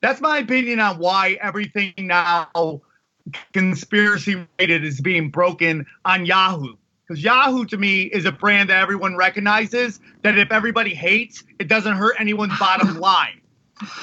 [0.00, 2.48] that's my opinion on why everything now
[3.52, 6.76] conspiracy rated is being broken on Yahoo.
[7.06, 10.00] Because Yahoo to me is a brand that everyone recognizes.
[10.22, 13.40] That if everybody hates, it doesn't hurt anyone's bottom line.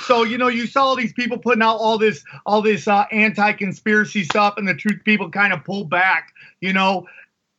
[0.06, 3.06] So you know, you saw all these people putting out all this, all this uh,
[3.12, 6.34] anti-conspiracy stuff, and the truth people kind of pull back.
[6.60, 7.08] You know,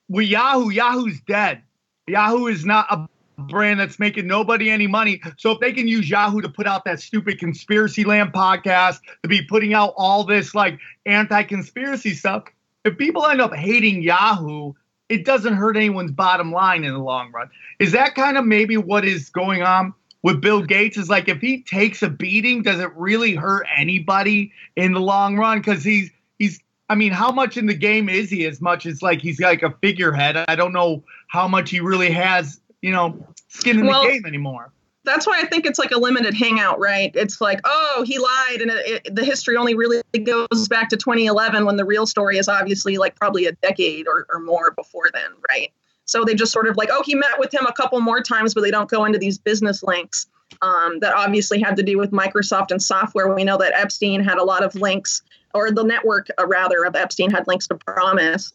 [0.09, 1.63] with Yahoo, Yahoo's dead.
[2.07, 3.09] Yahoo is not a
[3.49, 5.21] brand that's making nobody any money.
[5.37, 9.29] So if they can use Yahoo to put out that stupid conspiracy land podcast, to
[9.29, 12.45] be putting out all this like anti-conspiracy stuff,
[12.85, 14.73] if people end up hating Yahoo,
[15.09, 17.51] it doesn't hurt anyone's bottom line in the long run.
[17.79, 20.97] Is that kind of maybe what is going on with Bill Gates?
[20.97, 25.37] Is like if he takes a beating, does it really hurt anybody in the long
[25.37, 25.59] run?
[25.59, 28.47] Because he's he's I mean, how much in the game is he?
[28.47, 30.37] As much as like he's like a figurehead.
[30.37, 34.27] I don't know how much he really has, you know, skin in well, the game
[34.27, 34.73] anymore.
[35.05, 37.11] That's why I think it's like a limited hangout, right?
[37.15, 40.97] It's like, oh, he lied, and it, it, the history only really goes back to
[40.97, 45.09] 2011 when the real story is obviously like probably a decade or, or more before
[45.13, 45.73] then, right?
[46.05, 48.53] So they just sort of like, oh, he met with him a couple more times,
[48.53, 50.27] but they don't go into these business links.
[50.63, 53.33] um, that obviously had to do with Microsoft and software.
[53.33, 55.23] We know that Epstein had a lot of links,
[55.55, 58.53] or the network, uh, rather, of Epstein had links to PROMIS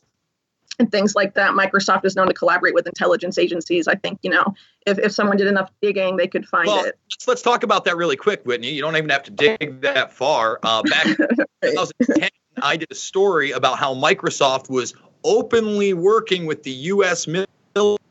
[0.79, 1.51] and things like that.
[1.51, 3.87] Microsoft is known to collaborate with intelligence agencies.
[3.87, 4.53] I think, you know,
[4.85, 6.97] if, if someone did enough digging, they could find well, it.
[7.27, 8.71] Let's, talk about that really quick, Whitney.
[8.71, 10.59] You don't even have to dig that far.
[10.63, 11.15] Uh, back in
[11.63, 12.29] 2010,
[12.61, 17.27] I did a story about how Microsoft was openly working with the U.S.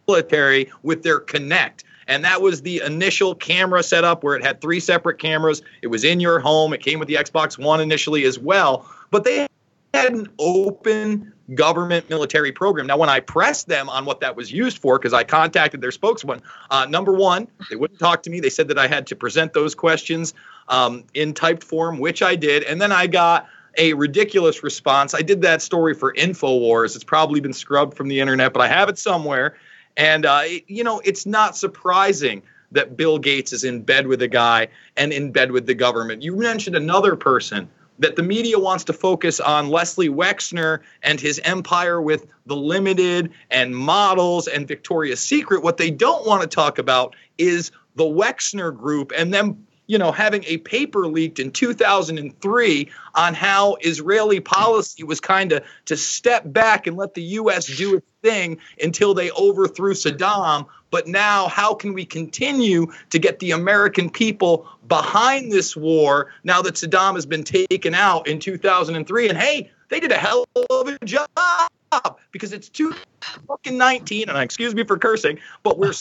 [0.07, 1.85] military with their Kinect.
[2.07, 5.63] And that was the initial camera setup where it had three separate cameras.
[5.83, 6.73] It was in your home.
[6.73, 8.87] It came with the Xbox One initially as well.
[9.11, 9.47] But they
[9.95, 12.87] had an open government military program.
[12.87, 15.91] Now, when I pressed them on what that was used for, because I contacted their
[15.91, 18.41] spokesman, uh, number one, they wouldn't talk to me.
[18.41, 20.33] They said that I had to present those questions
[20.69, 22.63] um, in typed form, which I did.
[22.63, 25.15] And then I got a ridiculous response.
[25.15, 26.95] I did that story for InfoWars.
[26.95, 29.57] It's probably been scrubbed from the internet, but I have it somewhere.
[29.97, 34.23] And, uh, it, you know, it's not surprising that Bill Gates is in bed with
[34.23, 36.23] a guy and in bed with the government.
[36.23, 41.41] You mentioned another person that the media wants to focus on Leslie Wexner and his
[41.45, 45.63] empire with the limited and models and Victoria's Secret.
[45.63, 50.11] What they don't want to talk about is the Wexner group and them, you know,
[50.11, 56.43] having a paper leaked in 2003 on how Israeli policy was kind of to step
[56.45, 57.67] back and let the U.S.
[57.67, 60.67] do its thing until they overthrew Saddam.
[60.95, 66.63] But now, how can we continue to get the American people behind this war now
[66.63, 69.29] that Saddam has been taken out in 2003?
[69.29, 71.29] And hey, they did a hell of a job
[72.31, 72.95] because it's two
[73.49, 75.93] fucking 19 and excuse me for cursing but we're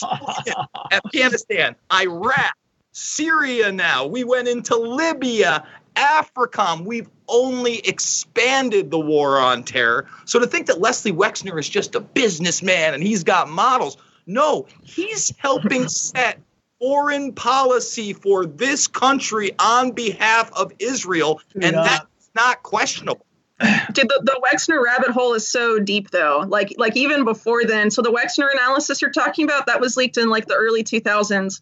[0.92, 2.56] afghanistan iraq
[2.90, 5.64] syria now we went into libya
[5.96, 10.08] AFRICOM, we've only expanded the war on terror.
[10.24, 14.66] So to think that Leslie Wexner is just a businessman and he's got models, no,
[14.82, 16.38] he's helping set
[16.80, 21.82] foreign policy for this country on behalf of Israel, and Yeah.
[21.82, 23.24] that's not questionable.
[23.60, 26.44] Dude, the, the Wexner rabbit hole is so deep though.
[26.46, 27.90] Like like even before then.
[27.90, 31.60] So the Wexner analysis you're talking about that was leaked in like the early 2000s.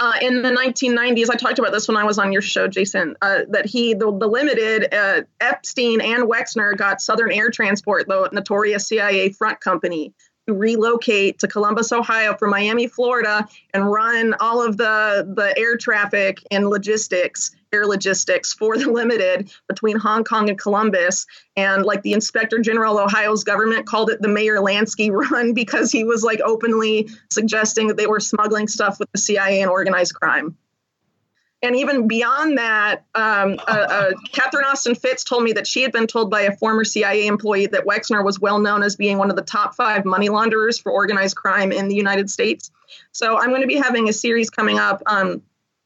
[0.00, 3.16] Uh, in the 1990s, I talked about this when I was on your show, Jason.
[3.22, 8.28] Uh, that he, the, the limited uh, Epstein and Wexner got Southern Air Transport, the
[8.32, 10.12] notorious CIA front company,
[10.46, 16.42] relocate to Columbus, Ohio, from Miami, Florida, and run all of the the air traffic
[16.50, 21.26] and logistics, air logistics for the limited between Hong Kong and Columbus.
[21.56, 25.90] And like the Inspector General of Ohio's government called it the Meyer Lansky run because
[25.90, 30.14] he was like openly suggesting that they were smuggling stuff with the CIA and organized
[30.14, 30.56] crime.
[31.64, 35.92] And even beyond that, um, uh, uh, Catherine Austin Fitts told me that she had
[35.92, 39.30] been told by a former CIA employee that Wexner was well known as being one
[39.30, 42.70] of the top five money launderers for organized crime in the United States.
[43.12, 45.40] So I'm going to be having a series coming up um,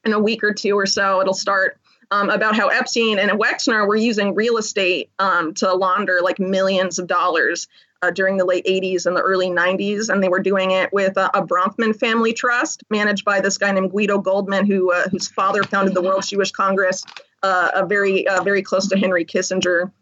[0.04, 1.20] in a week or two or so.
[1.20, 1.78] It'll start
[2.10, 6.98] um, about how Epstein and Wexner were using real estate um, to launder like millions
[6.98, 7.68] of dollars
[8.02, 10.08] uh, during the late 80s and the early 90s.
[10.08, 13.72] And they were doing it with a, a Bronfman family trust managed by this guy
[13.72, 17.04] named Guido Goldman, who uh, whose father founded the World Jewish Congress,
[17.42, 19.92] uh, a very, uh, very close to Henry Kissinger.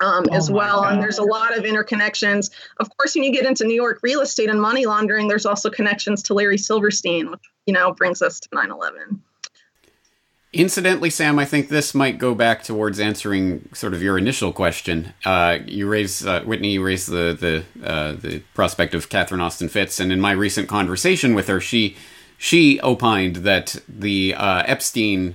[0.00, 2.50] Um, Oh as well, and there's a lot of interconnections.
[2.78, 5.70] Of course, when you get into New York real estate and money laundering, there's also
[5.70, 9.20] connections to Larry Silverstein, which you know brings us to 9/11.
[10.54, 15.12] Incidentally, Sam, I think this might go back towards answering sort of your initial question.
[15.24, 19.68] Uh, you raised uh, Whitney, you raised the the uh, the prospect of Catherine Austin
[19.68, 21.96] Fitts, and in my recent conversation with her, she
[22.38, 25.34] she opined that the uh, Epstein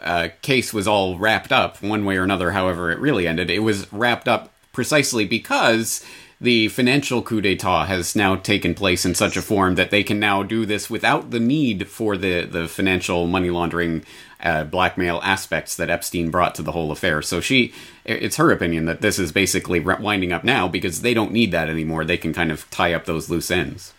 [0.00, 2.50] uh, case was all wrapped up one way or another.
[2.50, 3.48] However, it really ended.
[3.48, 6.04] It was wrapped up precisely because
[6.40, 10.20] the financial coup d'état has now taken place in such a form that they can
[10.20, 14.04] now do this without the need for the, the financial money laundering
[14.42, 17.22] uh, blackmail aspects that Epstein brought to the whole affair.
[17.22, 17.72] So she,
[18.04, 21.52] it's her opinion that this is basically ri- winding up now because they don't need
[21.52, 22.04] that anymore.
[22.04, 23.92] They can kind of tie up those loose ends.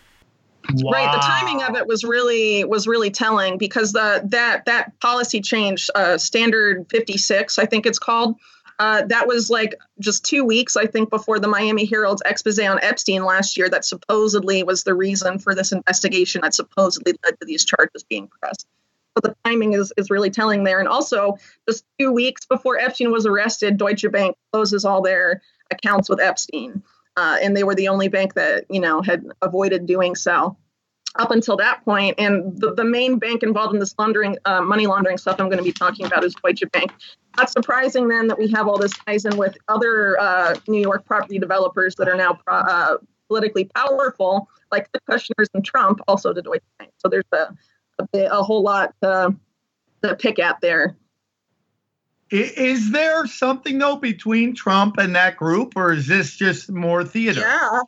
[0.84, 1.10] Right.
[1.12, 5.90] The timing of it was really was really telling because the that that policy change,
[5.94, 8.36] uh, Standard 56, I think it's called.
[8.78, 12.78] Uh, that was like just two weeks, I think, before the Miami Herald's expose on
[12.82, 13.68] Epstein last year.
[13.68, 16.40] That supposedly was the reason for this investigation.
[16.42, 18.66] That supposedly led to these charges being pressed.
[19.16, 20.78] So the timing is is really telling there.
[20.78, 21.36] And also,
[21.68, 26.82] just two weeks before Epstein was arrested, Deutsche Bank closes all their accounts with Epstein
[27.16, 30.56] uh, and they were the only bank that you know had avoided doing so
[31.16, 32.14] up until that point.
[32.18, 35.58] And the, the main bank involved in this laundering, uh, money laundering stuff I'm going
[35.58, 36.92] to be talking about is Deutsche Bank.
[37.36, 41.04] Not surprising then that we have all this ties in with other uh, New York
[41.04, 42.96] property developers that are now pro- uh,
[43.26, 46.92] politically powerful, like the Kushners and Trump, also to Deutsche Bank.
[46.98, 47.48] So there's a,
[48.14, 49.34] a whole lot to,
[50.02, 50.96] to pick at there.
[52.30, 57.40] Is there something though between Trump and that group, or is this just more theater?
[57.40, 57.80] Yeah.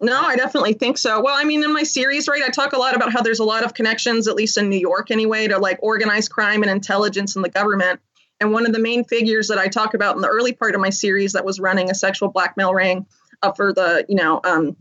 [0.00, 1.20] No, I definitely think so.
[1.20, 3.44] Well, I mean, in my series, right, I talk a lot about how there's a
[3.44, 7.34] lot of connections, at least in New York anyway, to like organized crime and intelligence
[7.34, 7.98] in the government.
[8.40, 10.80] And one of the main figures that I talk about in the early part of
[10.80, 13.06] my series that was running a sexual blackmail ring
[13.42, 14.76] uh, for the, you know, um,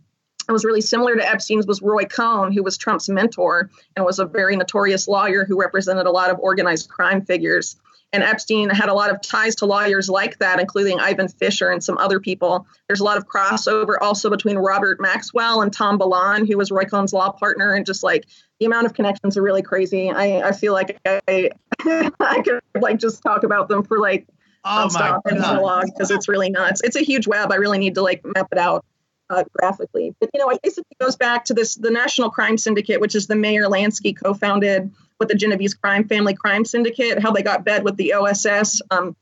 [0.47, 4.19] it was really similar to Epstein's was Roy Cohn, who was Trump's mentor and was
[4.19, 7.75] a very notorious lawyer who represented a lot of organized crime figures.
[8.13, 11.83] And Epstein had a lot of ties to lawyers like that, including Ivan Fisher and
[11.83, 12.65] some other people.
[12.87, 16.85] There's a lot of crossover also between Robert Maxwell and Tom Bolan, who was Roy
[16.85, 18.25] Cohn's law partner, and just like
[18.61, 20.09] the amount of connections are really crazy.
[20.09, 21.51] I, I feel like I,
[22.21, 24.25] I could like just talk about them for like
[24.63, 26.81] oh stop and monologue because it's really nuts.
[26.85, 27.51] It's a huge web.
[27.51, 28.85] I really need to like map it out
[29.29, 30.15] uh, graphically.
[30.19, 33.27] But you know, it basically goes back to this the National Crime Syndicate, which is
[33.27, 37.83] the Meyer Lansky co-founded with the Genovese Crime Family Crime Syndicate, how they got bed
[37.83, 39.15] with the OSS, um,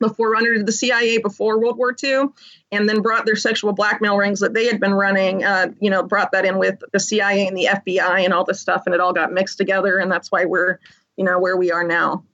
[0.00, 2.26] the forerunner to the CIA before World War II,
[2.70, 6.02] and then brought their sexual blackmail rings that they had been running, uh, you know,
[6.02, 9.00] brought that in with the CIA and the FBI and all this stuff, and it
[9.00, 10.78] all got mixed together, and that's why we're,
[11.16, 12.24] you know, where we are now.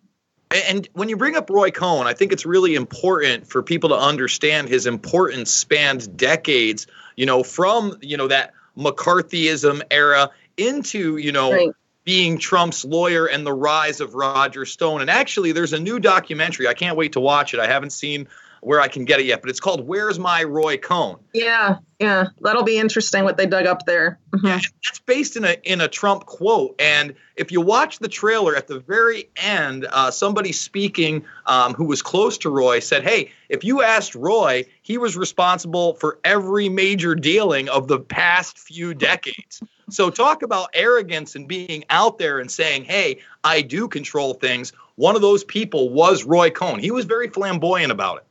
[0.51, 3.97] And when you bring up Roy Cohn, I think it's really important for people to
[3.97, 11.33] understand his importance spanned decades, you know, from, you know, that McCarthyism era into, you
[11.33, 11.71] know, right
[12.05, 15.01] being Trump's lawyer and the rise of Roger Stone.
[15.01, 16.69] And actually, there's a new documentary.
[16.69, 17.61] I can't wait to watch it.
[17.61, 18.29] I haven't seen
[18.65, 22.29] where I can get it yet, but it's called "Where's My Roy Cohn." Yeah, yeah,
[22.41, 24.19] that'll be interesting what they dug up there.
[24.31, 24.47] Mm-hmm.
[24.47, 28.55] Yeah, that's based in a in a Trump quote, and if you watch the trailer
[28.57, 33.33] at the very end, uh, somebody speaking um, who was close to Roy said, "Hey,
[33.49, 38.95] if you asked Roy, he was responsible for every major dealing of the past few
[38.95, 44.35] decades." So talk about arrogance and being out there and saying, "Hey, I do control
[44.35, 46.79] things." One of those people was Roy Cohn.
[46.79, 48.25] He was very flamboyant about it.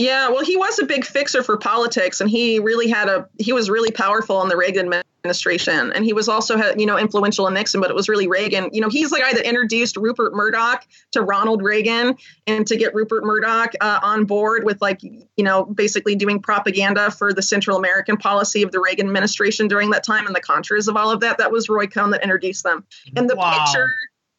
[0.00, 3.52] Yeah, well, he was a big fixer for politics, and he really had a he
[3.52, 4.90] was really powerful in the Reagan
[5.22, 8.70] administration, and he was also you know influential in Nixon, but it was really Reagan.
[8.72, 12.94] You know, he's the guy that introduced Rupert Murdoch to Ronald Reagan, and to get
[12.94, 17.76] Rupert Murdoch uh, on board with like you know basically doing propaganda for the Central
[17.76, 21.20] American policy of the Reagan administration during that time, and the contras of all of
[21.20, 21.36] that.
[21.36, 22.86] That was Roy Cohn that introduced them,
[23.16, 23.66] and the wow.
[23.66, 23.86] picture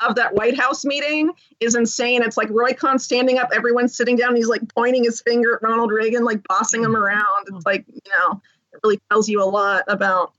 [0.08, 2.24] of that White House meeting is insane.
[2.24, 5.62] It's like Roy Cohn standing up, everyone's sitting down, he's like pointing his finger at
[5.62, 7.48] Ronald Reagan, like bossing him around.
[7.48, 8.42] It's like, you know,
[8.74, 10.34] it really tells you a lot about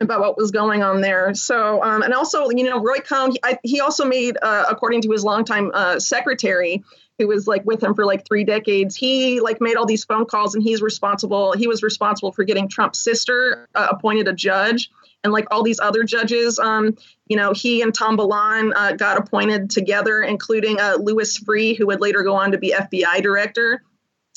[0.00, 1.34] about what was going on there.
[1.34, 5.02] So, um, and also, you know, Roy Cohn, he, I, he also made, uh, according
[5.02, 6.82] to his longtime uh, secretary,
[7.18, 10.24] who was like with him for like three decades, he like made all these phone
[10.24, 11.52] calls, and he's responsible.
[11.52, 14.90] He was responsible for getting Trump's sister uh, appointed a judge
[15.24, 16.96] and like all these other judges, um,
[17.26, 21.86] you know, he and Tom Bolan uh, got appointed together, including uh, Louis Freeh, who
[21.86, 23.82] would later go on to be FBI director.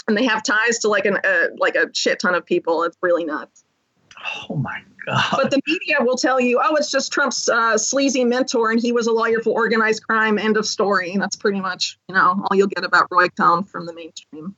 [0.08, 2.84] And they have ties to like an uh, like a shit ton of people.
[2.84, 3.64] It's really nuts.
[4.50, 5.30] Oh my god!
[5.32, 8.92] But the media will tell you, oh, it's just Trump's uh, sleazy mentor, and he
[8.92, 10.38] was a lawyer for organized crime.
[10.38, 11.14] End of story.
[11.14, 14.56] And that's pretty much you know all you'll get about Roy Cohn from the mainstream.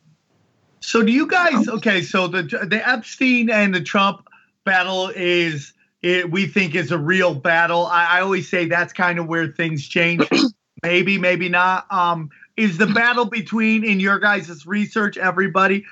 [0.80, 1.68] So do you guys?
[1.68, 4.28] Okay, so the the Epstein and the Trump
[4.66, 5.74] battle is
[6.06, 7.88] it, we think is a real battle.
[7.88, 10.24] I, I always say that's kind of where things change.
[10.84, 11.92] maybe, maybe not.
[11.92, 15.84] Um, is the battle between, in your guys' research, everybody,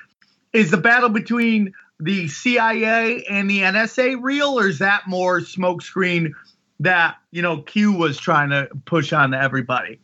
[0.52, 6.30] is the battle between the CIA and the NSA real, or is that more smokescreen
[6.78, 9.98] that you know Q was trying to push on to everybody?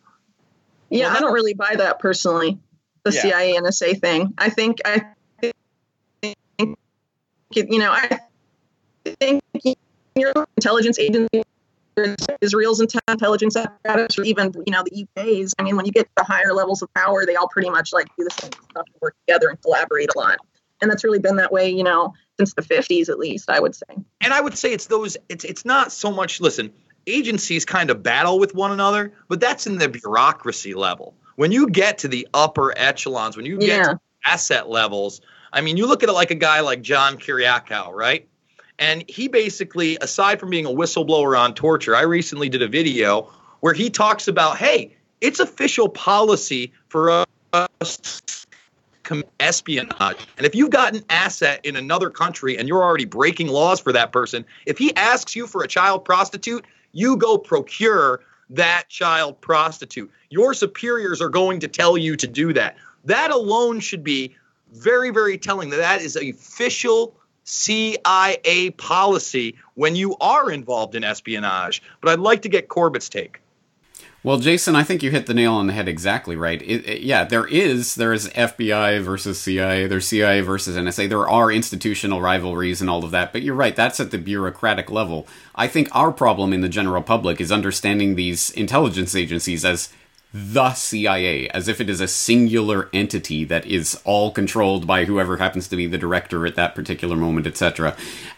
[0.89, 2.59] Yeah, well, I don't really buy that personally.
[3.05, 3.21] The yeah.
[3.21, 4.35] CIA NSA thing.
[4.39, 5.05] I think I
[6.21, 6.37] think
[7.53, 8.21] you know I
[9.05, 9.43] think
[10.21, 11.43] your intelligence agency
[12.41, 15.55] Israel's intelligence apparatus, or even you know the UK's.
[15.59, 17.93] I mean, when you get to the higher levels of power, they all pretty much
[17.93, 20.39] like do the same stuff and work together and collaborate a lot.
[20.81, 23.51] And that's really been that way, you know, since the 50s at least.
[23.51, 23.97] I would say.
[24.21, 25.17] And I would say it's those.
[25.29, 26.41] It's it's not so much.
[26.41, 26.73] Listen,
[27.07, 31.15] agencies kind of battle with one another, but that's in the bureaucracy level.
[31.37, 33.83] When you get to the upper echelons, when you get yeah.
[33.85, 35.21] to asset levels,
[35.53, 38.29] I mean, you look at it like a guy like John Kiriakou, right?
[38.81, 43.31] And he basically, aside from being a whistleblower on torture, I recently did a video
[43.61, 48.47] where he talks about, hey, it's official policy for us
[49.39, 50.17] espionage.
[50.39, 53.93] And if you've got an asset in another country and you're already breaking laws for
[53.93, 58.21] that person, if he asks you for a child prostitute, you go procure
[58.51, 60.11] that child prostitute.
[60.31, 62.77] Your superiors are going to tell you to do that.
[63.05, 64.37] That alone should be
[64.73, 67.15] very, very telling that that is official
[67.51, 71.83] CIA policy when you are involved in espionage.
[72.01, 73.41] But I'd like to get Corbett's take.
[74.23, 76.61] Well, Jason, I think you hit the nail on the head exactly right.
[76.61, 81.09] It, it, yeah, there is there is FBI versus CIA, there's CIA versus NSA.
[81.09, 83.75] There are institutional rivalries and all of that, but you're right.
[83.75, 85.27] That's at the bureaucratic level.
[85.55, 89.89] I think our problem in the general public is understanding these intelligence agencies as
[90.33, 95.39] the CIA, as if it is a singular entity that is all controlled by whoever
[95.39, 97.97] happens to be the director at that particular moment, etc.,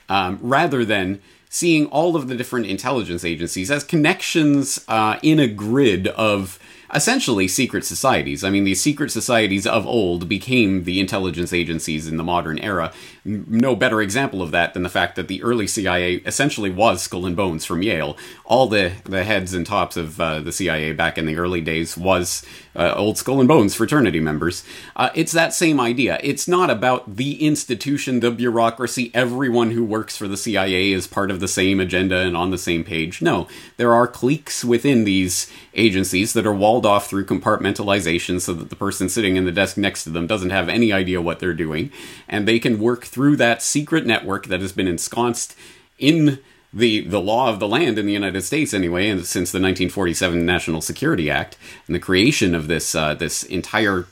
[0.09, 5.47] um, rather than seeing all of the different intelligence agencies as connections uh, in a
[5.47, 6.59] grid of
[6.95, 8.45] essentially secret societies.
[8.45, 12.93] I mean, these secret societies of old became the intelligence agencies in the modern era.
[13.25, 17.27] No better example of that than the fact that the early CIA essentially was Skull
[17.27, 18.17] and Bones from Yale.
[18.45, 21.97] All the, the heads and tops of uh, the CIA back in the early days
[21.97, 24.65] was uh, old Skull and Bones fraternity members.
[24.97, 26.19] Uh, it's that same idea.
[26.23, 31.31] It's not about the institution, the bureaucracy, everyone who works for the CIA is part
[31.31, 33.23] of the same agenda and on the same page.
[33.23, 38.71] No, there are cliques within these agencies that are walled off through compartmentalization so that
[38.71, 41.55] the person sitting in the desk next to them doesn't have any idea what they're
[41.55, 41.91] doing.
[42.29, 45.57] And they can work through that secret network that has been ensconced
[45.99, 46.39] in
[46.73, 50.45] the the law of the land in the United States anyway, and since the 1947
[50.45, 51.57] National Security Act
[51.87, 54.07] and the creation of this uh, this entire.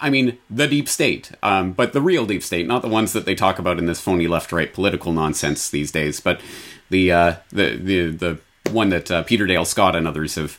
[0.00, 3.26] I mean, the deep state, um, but the real deep state, not the ones that
[3.26, 6.40] they talk about in this phony left-right political nonsense these days, but
[6.88, 8.40] the uh, the the the
[8.70, 10.58] one that uh, Peter Dale Scott and others have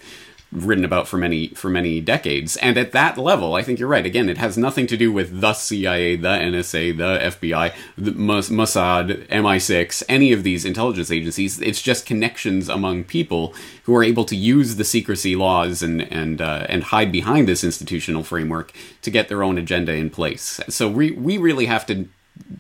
[0.56, 2.56] written about for many for many decades.
[2.58, 4.06] And at that level, I think you're right.
[4.06, 9.28] Again, it has nothing to do with the CIA, the NSA, the FBI, the Mossad,
[9.28, 11.60] MI6, any of these intelligence agencies.
[11.60, 13.54] It's just connections among people
[13.84, 17.64] who are able to use the secrecy laws and and uh, and hide behind this
[17.64, 20.60] institutional framework to get their own agenda in place.
[20.70, 22.08] So we we really have to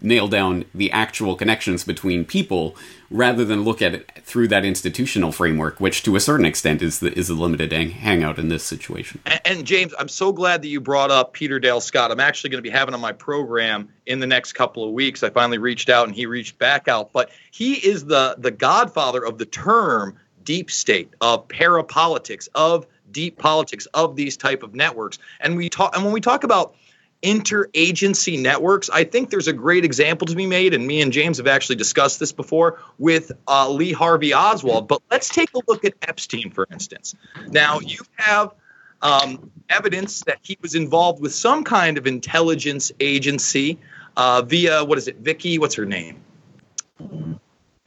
[0.01, 2.75] nail down the actual connections between people
[3.11, 6.99] rather than look at it through that institutional framework, which to a certain extent is
[6.99, 9.19] the, is a limited hang- hangout in this situation.
[9.25, 12.11] And, and, James, I'm so glad that you brought up Peter Dale Scott.
[12.11, 15.23] I'm actually going to be having on my program in the next couple of weeks.
[15.23, 19.23] I finally reached out and he reached back out, but he is the the godfather
[19.23, 25.19] of the term deep state, of parapolitics, of deep politics, of these type of networks.
[25.39, 26.75] And we talk and when we talk about
[27.23, 28.89] interagency networks.
[28.89, 31.77] I think there's a great example to be made, and me and James have actually
[31.77, 34.87] discussed this before with uh, Lee Harvey Oswald.
[34.87, 37.15] But let's take a look at Epstein, for instance.
[37.47, 38.53] Now, you have
[39.01, 43.79] um, evidence that he was involved with some kind of intelligence agency
[44.17, 45.57] uh, via, what is it, Vicky?
[45.59, 46.21] What's her name?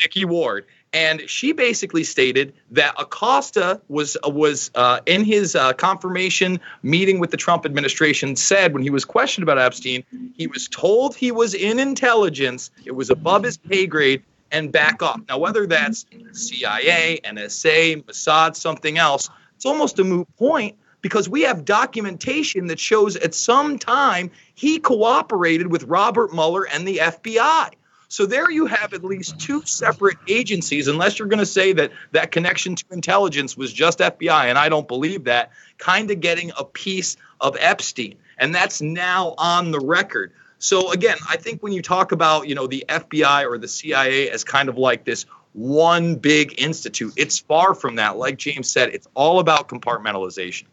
[0.01, 6.61] Vicky Ward and she basically stated that Acosta was was uh, in his uh, confirmation
[6.83, 11.15] meeting with the Trump administration said when he was questioned about Epstein, he was told
[11.15, 15.21] he was in intelligence, it was above his pay grade, and back off.
[15.29, 21.43] Now, whether that's CIA, NSA, Mossad, something else, it's almost a moot point because we
[21.43, 27.71] have documentation that shows at some time he cooperated with Robert Mueller and the FBI.
[28.09, 31.93] So there you have at least two separate agencies, unless you're going to say that
[32.13, 36.51] that connection to intelligence was just FBI, and I don't believe that, kind of getting
[36.59, 38.17] a piece of Epstein.
[38.39, 40.33] And that's now on the record.
[40.59, 44.31] So again, I think when you talk about, you know, the FBI or the CIA
[44.31, 48.17] as kind of like this one big institute, it's far from that.
[48.17, 50.65] Like James said, it's all about compartmentalization.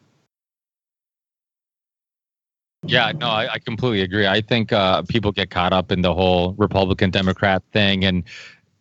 [2.88, 4.28] Yeah, no, I, I completely agree.
[4.28, 8.24] I think uh, people get caught up in the whole Republican Democrat thing, and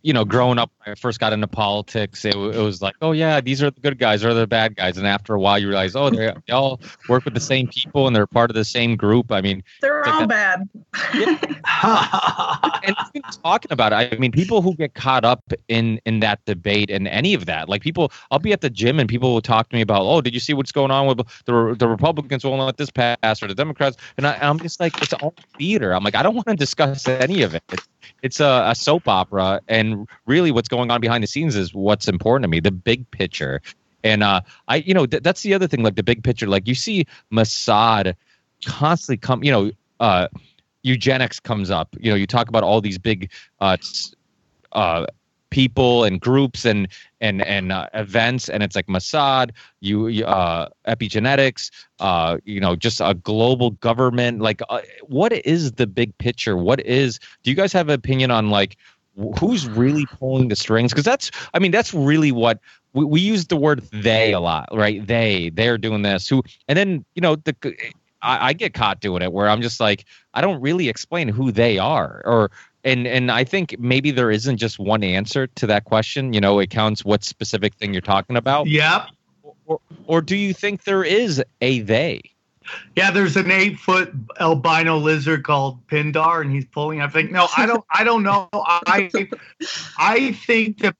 [0.04, 3.12] you know, growing up, when I first got into politics, it, it, was like, oh
[3.12, 5.66] yeah, these are the good guys, or the bad guys, and after a while, you
[5.66, 6.78] realize, oh, they all
[7.08, 9.32] work with the same people and they're part of the same group.
[9.32, 10.68] I mean, they're all bad.
[11.14, 11.38] Yeah.
[12.84, 16.90] and talking about it, I mean, people who get caught up in in that debate
[16.90, 19.70] and any of that, like people, I'll be at the gym and people will talk
[19.70, 22.60] to me about, oh, did you see what's going on with the the Republicans won't
[22.60, 25.94] let this pass or the Democrats, and I, am just like, it's all theater.
[25.94, 27.62] I'm like, I don't want to discuss any of it.
[27.72, 27.88] It's,
[28.22, 32.08] it's a, a soap opera, and really, what's going on behind the scenes is what's
[32.08, 33.60] important to me, the big picture.
[34.02, 36.46] And uh, I, you know, th- that's the other thing, like the big picture.
[36.46, 38.14] Like you see Mossad
[38.66, 40.28] constantly come, you know, uh,
[40.82, 41.96] eugenics comes up.
[41.98, 43.30] You know, you talk about all these big
[43.60, 43.76] uh,
[44.72, 45.06] uh,
[45.54, 46.88] people and groups and
[47.20, 53.00] and and uh, events and it's like Mossad, you uh, epigenetics, uh, you know, just
[53.00, 54.40] a global government.
[54.40, 56.56] Like, uh, what is the big picture?
[56.56, 57.20] What is?
[57.44, 58.76] Do you guys have an opinion on like
[59.38, 60.90] who's really pulling the strings?
[60.90, 62.58] Because that's, I mean, that's really what
[62.92, 65.06] we, we use the word they a lot, right?
[65.06, 66.28] They they're doing this.
[66.28, 67.54] Who and then you know the
[68.22, 71.52] I, I, get caught doing it where I'm just like, I don't really explain who
[71.52, 72.50] they are or
[72.84, 76.32] and and I think maybe there isn't just one answer to that question.
[76.32, 78.66] You know, it counts what specific thing you're talking about.
[78.66, 79.06] Yeah.
[79.66, 82.20] Or, or do you think there is a they?
[82.96, 87.00] Yeah, there's an eight foot albino lizard called Pindar, and he's pulling.
[87.00, 87.84] I think no, I don't.
[87.90, 88.48] I don't know.
[88.52, 89.10] I
[89.98, 90.96] I think that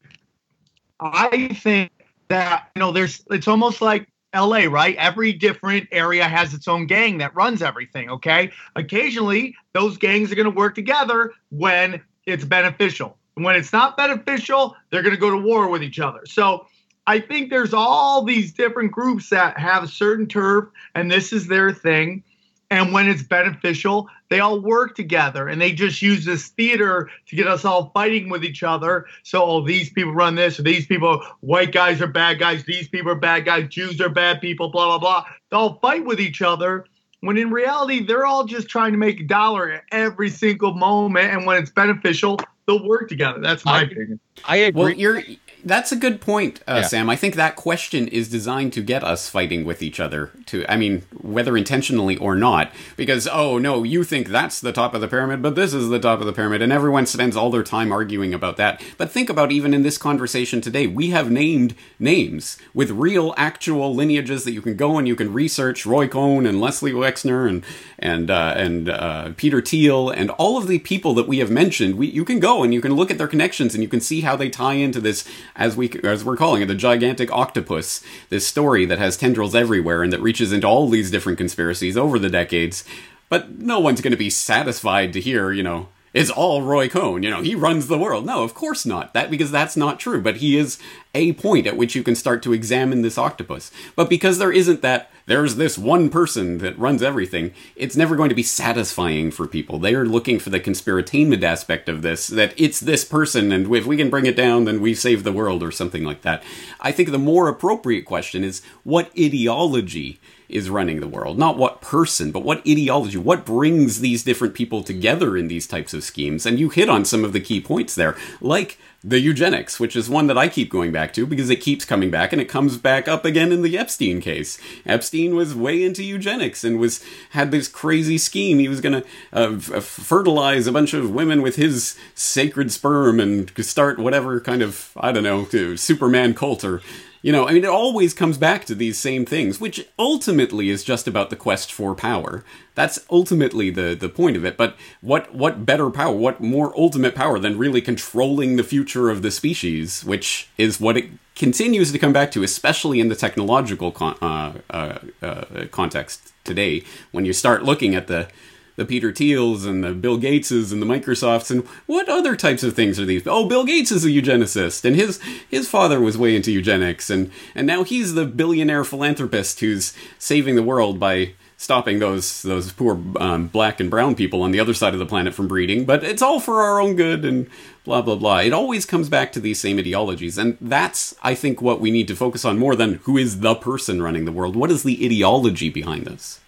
[1.01, 1.91] I think
[2.28, 3.24] that you know there's.
[3.30, 4.97] It's almost like LA, right?
[4.97, 8.11] Every different area has its own gang that runs everything.
[8.11, 8.51] Okay.
[8.76, 13.16] Occasionally, those gangs are going to work together when it's beneficial.
[13.35, 16.20] When it's not beneficial, they're going to go to war with each other.
[16.26, 16.66] So
[17.07, 21.47] I think there's all these different groups that have a certain turf, and this is
[21.47, 22.22] their thing.
[22.70, 27.36] And when it's beneficial, they all work together and they just use this theater to
[27.36, 29.06] get us all fighting with each other.
[29.22, 32.88] So, oh, these people run this, or these people, white guys are bad guys, these
[32.88, 35.24] people are bad guys, Jews are bad people, blah, blah, blah.
[35.50, 36.86] They all fight with each other.
[37.20, 41.32] When in reality, they're all just trying to make a dollar at every single moment.
[41.32, 43.40] And when it's beneficial, they'll work together.
[43.40, 44.20] That's my I, opinion.
[44.44, 44.82] I agree.
[44.82, 45.22] Well, you're
[45.64, 46.86] that's a good point, uh, yeah.
[46.86, 47.10] Sam.
[47.10, 50.30] I think that question is designed to get us fighting with each other.
[50.46, 54.94] To, I mean, whether intentionally or not, because oh no, you think that's the top
[54.94, 57.50] of the pyramid, but this is the top of the pyramid, and everyone spends all
[57.50, 58.82] their time arguing about that.
[58.98, 63.94] But think about even in this conversation today, we have named names with real, actual
[63.94, 65.86] lineages that you can go and you can research.
[65.86, 67.64] Roy Cohn and Leslie Wexner and
[67.98, 71.94] and uh, and uh, Peter Thiel and all of the people that we have mentioned.
[71.96, 74.20] We, you can go and you can look at their connections and you can see
[74.20, 75.26] how they tie into this
[75.57, 78.02] as we as we're calling it, the gigantic octopus.
[78.28, 82.18] This story that has tendrils everywhere and that reaches into all these different conspiracies over
[82.18, 82.84] the decades.
[83.28, 87.24] But no one's going to be satisfied to hear, you know, it's all Roy Cohn.
[87.24, 88.24] You know, he runs the world.
[88.24, 89.12] No, of course not.
[89.14, 90.22] That because that's not true.
[90.22, 90.78] But he is
[91.12, 93.72] a point at which you can start to examine this octopus.
[93.96, 97.52] But because there isn't that, there's this one person that runs everything.
[97.74, 99.78] It's never going to be satisfying for people.
[99.78, 102.28] They are looking for the conspiratainment aspect of this.
[102.28, 105.32] That it's this person, and if we can bring it down, then we save the
[105.32, 106.44] world or something like that.
[106.80, 111.38] I think the more appropriate question is what ideology is running the world.
[111.38, 115.95] Not what person, but what ideology, what brings these different people together in these types
[115.95, 116.47] of schemes.
[116.47, 120.09] And you hit on some of the key points there, like the eugenics, which is
[120.09, 122.78] one that I keep going back to because it keeps coming back and it comes
[122.78, 124.59] back up again in the Epstein case.
[124.86, 128.59] Epstein was way into eugenics and was had this crazy scheme.
[128.59, 133.53] He was going to uh, fertilize a bunch of women with his sacred sperm and
[133.62, 136.80] start whatever kind of I don't know Superman cult or
[137.24, 140.84] you know, I mean, it always comes back to these same things, which ultimately is
[140.84, 142.44] just about the quest for power.
[142.74, 144.58] That's ultimately the the point of it.
[144.58, 146.14] But what what better power?
[146.14, 150.98] What more ultimate power than really controlling the future of the species, which is what
[150.98, 156.34] it continues to come back to, especially in the technological con- uh, uh, uh, context
[156.44, 156.84] today.
[157.10, 158.28] When you start looking at the
[158.76, 162.74] the Peter Thiels and the Bill Gateses and the Microsofts and what other types of
[162.74, 163.26] things are these?
[163.26, 167.30] Oh, Bill Gates is a eugenicist and his his father was way into eugenics and
[167.54, 173.00] and now he's the billionaire philanthropist who's saving the world by stopping those those poor
[173.18, 175.84] um, black and brown people on the other side of the planet from breeding.
[175.84, 177.48] But it's all for our own good and
[177.84, 178.38] blah blah blah.
[178.38, 182.08] It always comes back to these same ideologies, and that's I think what we need
[182.08, 184.56] to focus on more than who is the person running the world.
[184.56, 186.40] What is the ideology behind this?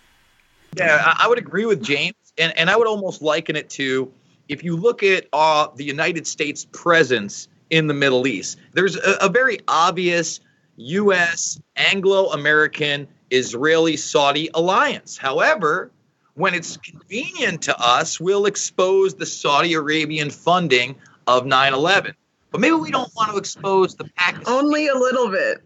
[0.76, 4.12] Yeah, I would agree with James, and, and I would almost liken it to
[4.48, 9.16] if you look at uh, the United States presence in the Middle East, there's a,
[9.22, 10.40] a very obvious
[10.76, 11.60] U.S.
[11.74, 15.16] Anglo American Israeli Saudi alliance.
[15.16, 15.90] However,
[16.34, 20.96] when it's convenient to us, we'll expose the Saudi Arabian funding
[21.26, 22.14] of 9 11.
[22.52, 24.54] But maybe we don't want to expose the Pakistan.
[24.54, 25.62] Only a little bit.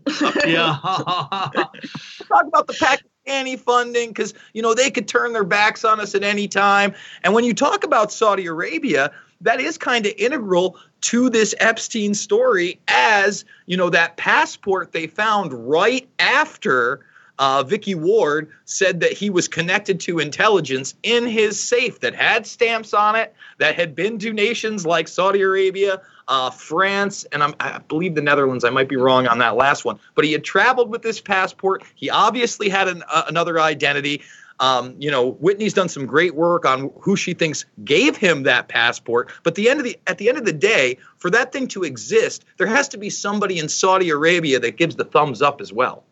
[0.46, 0.78] yeah.
[0.82, 6.01] Talk about the Pakistan any funding because you know they could turn their backs on
[6.01, 6.95] us at any time.
[7.23, 12.14] And when you talk about Saudi Arabia, that is kind of integral to this Epstein
[12.14, 17.01] story, as you know that passport they found right after.
[17.41, 22.47] Uh, Vicky Ward said that he was connected to intelligence in his safe that had
[22.47, 27.55] stamps on it, that had been to nations like Saudi Arabia, uh, France, and I'm,
[27.59, 28.62] i believe the Netherlands.
[28.62, 31.82] I might be wrong on that last one, but he had traveled with this passport.
[31.95, 34.20] He obviously had an, uh, another identity.
[34.61, 38.68] Um, you know, Whitney's done some great work on who she thinks gave him that
[38.68, 39.32] passport.
[39.45, 41.84] But the end of the at the end of the day, for that thing to
[41.84, 45.72] exist, there has to be somebody in Saudi Arabia that gives the thumbs up as
[45.72, 46.05] well.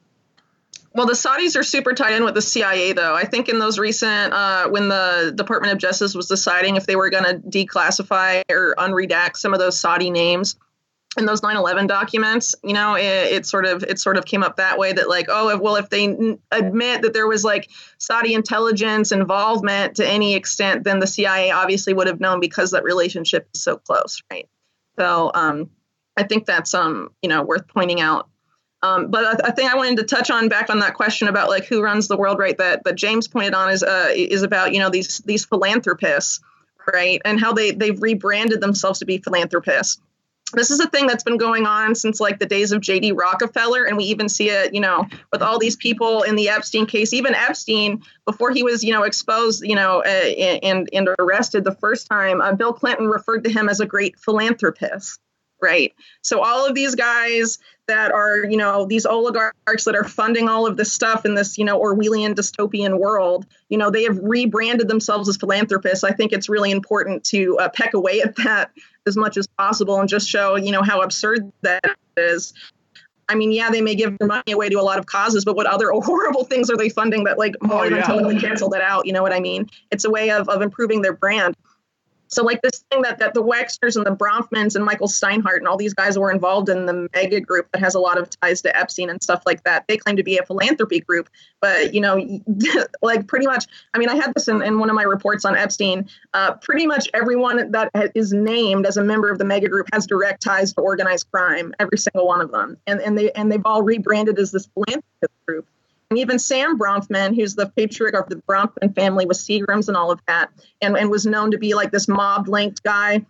[0.98, 3.14] Well, the Saudis are super tied in with the CIA, though.
[3.14, 6.96] I think in those recent, uh, when the Department of Justice was deciding if they
[6.96, 10.56] were going to declassify or unredact some of those Saudi names,
[11.16, 14.56] in those 9/11 documents, you know, it, it, sort of it sort of came up
[14.56, 19.12] that way that like, oh, well, if they admit that there was like Saudi intelligence
[19.12, 23.62] involvement to any extent, then the CIA obviously would have known because that relationship is
[23.62, 24.48] so close, right?
[24.98, 25.70] So um,
[26.16, 28.28] I think that's um, you know worth pointing out.
[28.82, 31.48] Um, but I, I think I wanted to touch on back on that question about
[31.48, 32.56] like who runs the world, right?
[32.58, 36.40] That that James pointed on is uh, is about you know these these philanthropists,
[36.92, 40.00] right, and how they they've rebranded themselves to be philanthropists
[40.52, 43.84] this is a thing that's been going on since like the days of JD Rockefeller.
[43.84, 47.12] And we even see it, you know, with all these people in the Epstein case,
[47.12, 51.74] even Epstein, before he was, you know, exposed, you know, uh, and, and arrested the
[51.74, 55.20] first time, uh, Bill Clinton referred to him as a great philanthropist.
[55.60, 55.92] Right.
[56.22, 60.66] So all of these guys that are, you know, these oligarchs that are funding all
[60.66, 64.86] of this stuff in this, you know, Orwellian dystopian world, you know, they have rebranded
[64.86, 66.04] themselves as philanthropists.
[66.04, 68.70] I think it's really important to uh, peck away at that
[69.06, 72.52] as much as possible and just show, you know, how absurd that is.
[73.30, 75.56] I mean, yeah, they may give their money away to a lot of causes, but
[75.56, 78.02] what other horrible things are they funding that like more oh, than yeah.
[78.02, 79.06] totally cancel that out?
[79.06, 79.68] You know what I mean?
[79.90, 81.56] It's a way of, of improving their brand.
[82.28, 85.66] So like this thing that, that the Wexners and the Bronfmans and Michael Steinhardt and
[85.66, 88.62] all these guys were involved in the mega group that has a lot of ties
[88.62, 89.84] to Epstein and stuff like that.
[89.88, 91.28] They claim to be a philanthropy group,
[91.60, 92.18] but you know,
[93.02, 95.56] like pretty much, I mean, I had this in, in one of my reports on
[95.56, 96.08] Epstein.
[96.34, 100.06] Uh, pretty much everyone that is named as a member of the mega group has
[100.06, 102.76] direct ties to organized crime, every single one of them.
[102.86, 105.66] And, and they, and they've all rebranded as this philanthropy group.
[106.10, 110.10] And even Sam Bronfman, who's the patriarch of the Bronfman family with Seagrams and all
[110.10, 110.50] of that,
[110.80, 113.26] and, and was known to be like this mob linked guy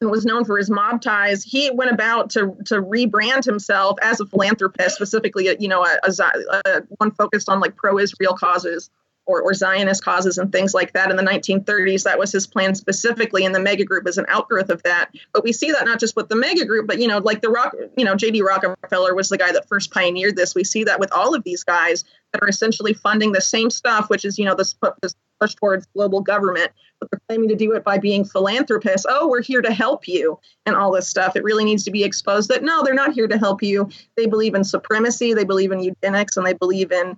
[0.00, 4.20] and was known for his mob ties, he went about to to rebrand himself as
[4.20, 8.90] a philanthropist, specifically, you know, a, a, a one focused on like pro-Israel causes
[9.26, 12.04] or, or Zionist causes and things like that in the 1930s.
[12.04, 15.10] That was his plan specifically, and the mega group is an outgrowth of that.
[15.32, 17.50] But we see that not just with the mega group, but you know, like the
[17.50, 18.42] rock, you know, J.D.
[18.42, 20.54] Rockefeller was the guy that first pioneered this.
[20.54, 24.08] We see that with all of these guys that are essentially funding the same stuff,
[24.08, 27.72] which is you know this, this push towards global government, but they're claiming to do
[27.72, 29.06] it by being philanthropists.
[29.08, 31.34] Oh, we're here to help you and all this stuff.
[31.34, 33.88] It really needs to be exposed that no, they're not here to help you.
[34.16, 37.16] They believe in supremacy, they believe in eugenics, and they believe in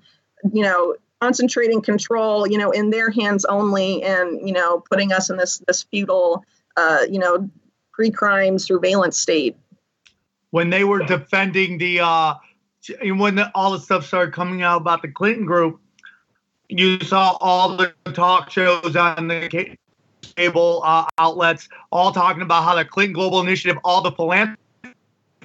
[0.53, 5.31] you know concentrating control, you know, in their hands only, and you know, putting us
[5.31, 6.45] in this this feudal,
[6.77, 7.49] uh, you know,
[7.93, 9.57] pre-crime surveillance state.
[10.51, 12.35] When they were defending the, uh,
[13.03, 15.81] when the, all the stuff started coming out about the Clinton group,
[16.69, 19.77] you saw all the talk shows on the
[20.37, 24.59] cable uh, outlets all talking about how the Clinton Global Initiative, all the philanthropy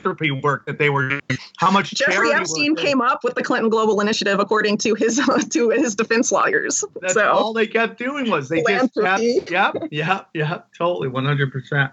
[0.08, 1.22] philanthropy work that they were doing.
[1.58, 5.18] How much Jeffrey Epstein came up with the Clinton Global Initiative, according to his
[5.50, 6.84] to his defense lawyers.
[7.02, 11.26] That's so, all they kept doing was they just kept, yeah, yeah, yeah, totally, one
[11.26, 11.92] hundred percent.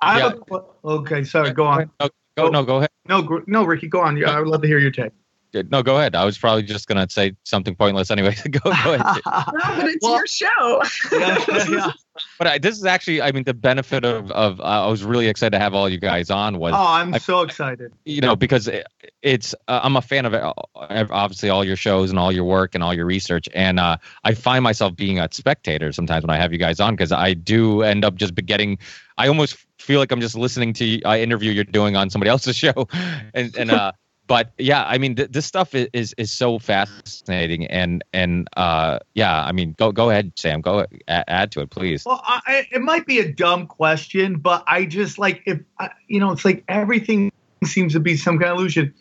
[0.00, 0.58] I yeah.
[0.84, 1.90] okay, sorry, go on.
[2.36, 2.90] No, go, no, go ahead.
[3.08, 4.16] No, no, Ricky, go on.
[4.16, 5.12] Yeah, I would love to hear your take.
[5.54, 6.14] No, go ahead.
[6.14, 8.34] I was probably just gonna say something pointless anyway.
[8.50, 9.00] go, go ahead.
[9.26, 10.82] no, but it's well, your show.
[11.12, 11.92] yeah, yeah.
[12.38, 15.28] But I, this is actually, I mean, the benefit of of uh, I was really
[15.28, 16.58] excited to have all you guys on.
[16.58, 17.92] Was oh, I'm I, so excited.
[18.06, 18.86] You know, because it,
[19.20, 22.74] it's uh, I'm a fan of uh, obviously all your shows and all your work
[22.74, 26.38] and all your research, and uh, I find myself being a spectator sometimes when I
[26.38, 28.78] have you guys on because I do end up just getting.
[29.18, 32.56] I almost feel like I'm just listening to an interview you're doing on somebody else's
[32.64, 32.88] show,
[33.34, 33.92] and and uh,
[34.26, 38.98] but yeah, I mean, th- this stuff is, is, is so fascinating, and and uh,
[39.14, 42.04] yeah, I mean, go go ahead, Sam, go a- add to it, please.
[42.06, 45.60] Well, I, it might be a dumb question, but I just like if
[46.08, 47.32] you know, it's like everything
[47.64, 48.94] seems to be some kind of illusion.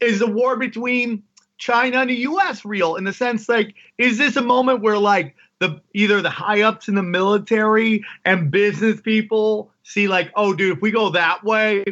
[0.00, 1.22] Is the war between
[1.58, 2.64] China and the U.S.
[2.64, 2.96] real?
[2.96, 6.88] In the sense, like, is this a moment where like the either the high ups
[6.88, 11.84] in the military and business people see like, oh, dude, if we go that way,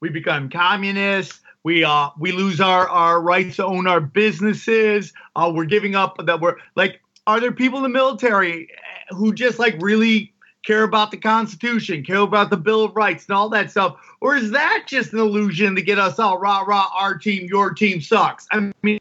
[0.00, 1.40] we become communists.
[1.64, 5.12] We uh we lose our our rights to own our businesses.
[5.36, 8.68] Uh we're giving up that we're like are there people in the military
[9.10, 10.32] who just like really
[10.66, 13.96] care about the constitution care about the bill of rights and all that stuff?
[14.20, 17.72] Or is that just an illusion to get us all rah rah our team your
[17.72, 18.48] team sucks?
[18.50, 19.00] I mean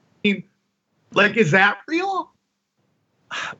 [1.13, 2.30] like is that real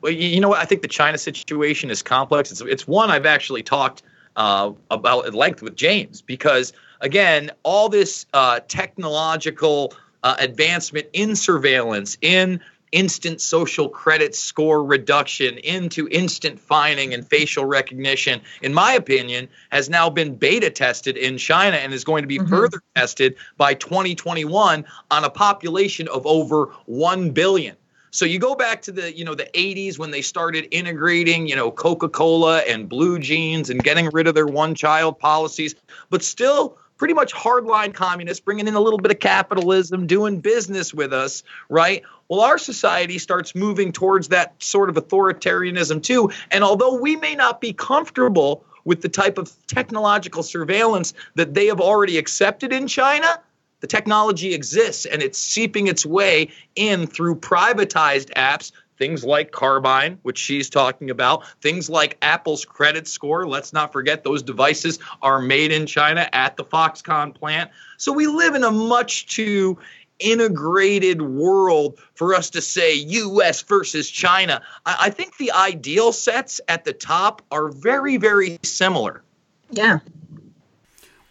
[0.00, 3.26] well you know what i think the china situation is complex it's, it's one i've
[3.26, 4.02] actually talked
[4.36, 9.92] uh, about at length with james because again, all this uh, technological
[10.22, 12.60] uh, advancement in surveillance, in
[12.92, 19.90] instant social credit score reduction, into instant fining and facial recognition, in my opinion, has
[19.90, 22.48] now been beta tested in China and is going to be mm-hmm.
[22.48, 27.76] further tested by 2021 on a population of over 1 billion.
[28.12, 31.56] So you go back to the, you know, the 80s when they started integrating, you
[31.56, 35.74] know, Coca-Cola and blue jeans and getting rid of their one-child policies,
[36.10, 40.92] but still pretty much hardline communists, bringing in a little bit of capitalism, doing business
[40.92, 42.02] with us, right?
[42.28, 46.30] Well, our society starts moving towards that sort of authoritarianism too.
[46.50, 51.66] And although we may not be comfortable with the type of technological surveillance that they
[51.66, 53.40] have already accepted in China,
[53.82, 60.18] the technology exists and it's seeping its way in through privatized apps things like Carbyne,
[60.22, 63.48] which she's talking about, things like Apple's credit score.
[63.48, 67.72] Let's not forget those devices are made in China at the Foxconn plant.
[67.96, 69.78] So we live in a much too
[70.20, 74.62] integrated world for us to say US versus China.
[74.86, 79.24] I, think the ideal sets at the top are very, very similar.
[79.72, 79.98] Yeah.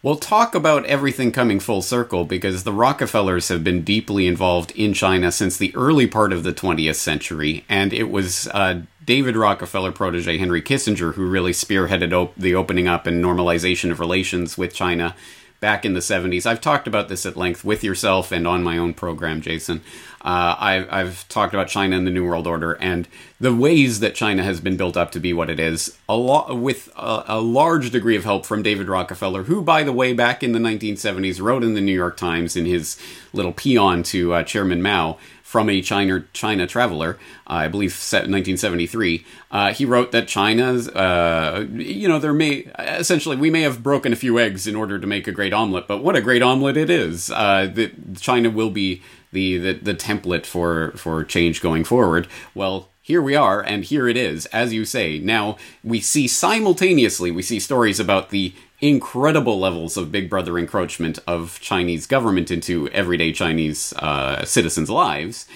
[0.02, 4.94] We'll talk about everything coming full circle because the Rockefellers have been deeply involved in
[4.94, 9.92] China since the early part of the 20th century, and it was uh, David Rockefeller
[9.92, 14.74] protege Henry Kissinger who really spearheaded op- the opening up and normalization of relations with
[14.74, 15.14] China
[15.62, 16.44] back in the 70s.
[16.44, 19.80] I've talked about this at length with yourself and on my own program, Jason.
[20.20, 23.06] Uh, I, I've talked about China and the New World Order and
[23.40, 26.58] the ways that China has been built up to be what it is, a lot
[26.58, 30.42] with a, a large degree of help from David Rockefeller, who, by the way, back
[30.42, 33.00] in the 1970s, wrote in the New York Times in his
[33.32, 35.16] little paean to uh, Chairman Mao
[35.52, 39.22] from a China China traveler, uh, I believe, set 1973.
[39.50, 44.14] Uh, he wrote that China's, uh, you know, there may essentially we may have broken
[44.14, 46.78] a few eggs in order to make a great omelet, but what a great omelet
[46.78, 47.30] it is!
[47.30, 52.28] Uh, that China will be the, the the template for for change going forward.
[52.54, 55.18] Well, here we are, and here it is, as you say.
[55.18, 61.20] Now, we see simultaneously, we see stories about the incredible levels of Big Brother encroachment
[61.26, 65.46] of Chinese government into everyday Chinese uh, citizens' lives.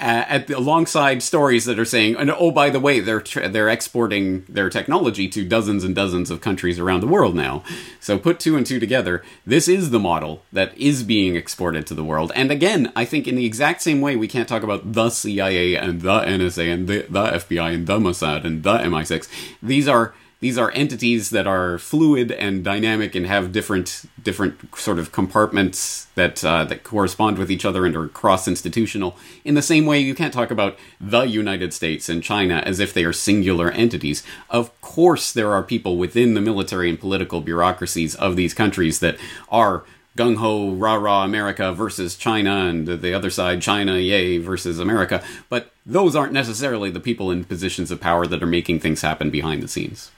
[0.00, 4.44] Uh, alongside stories that are saying, and oh, by the way, they're tra- they're exporting
[4.48, 7.64] their technology to dozens and dozens of countries around the world now.
[7.98, 11.94] So put two and two together, this is the model that is being exported to
[11.94, 12.30] the world.
[12.36, 15.74] And again, I think in the exact same way, we can't talk about the CIA
[15.74, 19.28] and the NSA and the, the FBI and the Mossad and the MI6.
[19.60, 24.98] These are these are entities that are fluid and dynamic and have different different sort
[24.98, 29.16] of compartments that uh, that correspond with each other and are cross institutional.
[29.44, 32.94] In the same way, you can't talk about the United States and China as if
[32.94, 34.22] they are singular entities.
[34.48, 39.18] Of course, there are people within the military and political bureaucracies of these countries that
[39.48, 39.84] are
[40.16, 45.22] gung ho, rah rah America versus China, and the other side, China, yay, versus America.
[45.48, 49.30] But those aren't necessarily the people in positions of power that are making things happen
[49.30, 50.10] behind the scenes.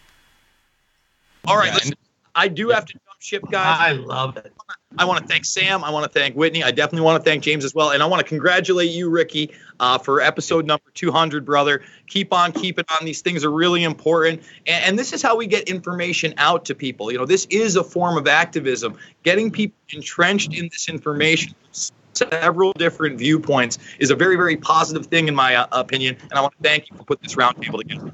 [1.47, 1.95] All right, listen,
[2.35, 3.79] I do have to jump ship, guys.
[3.81, 4.53] I love it.
[4.99, 5.85] I want to thank Sam.
[5.85, 6.65] I want to thank Whitney.
[6.65, 7.91] I definitely want to thank James as well.
[7.91, 11.83] And I want to congratulate you, Ricky, uh, for episode number 200, brother.
[12.09, 13.07] Keep on keeping on.
[13.07, 14.43] These things are really important.
[14.67, 17.13] And, and, this is how we get information out to people.
[17.13, 18.97] You know, this is a form of activism.
[19.23, 21.55] Getting people entrenched in this information,
[22.15, 26.17] several different viewpoints, is a very, very positive thing, in my uh, opinion.
[26.23, 28.13] And I want to thank you for putting this roundtable together.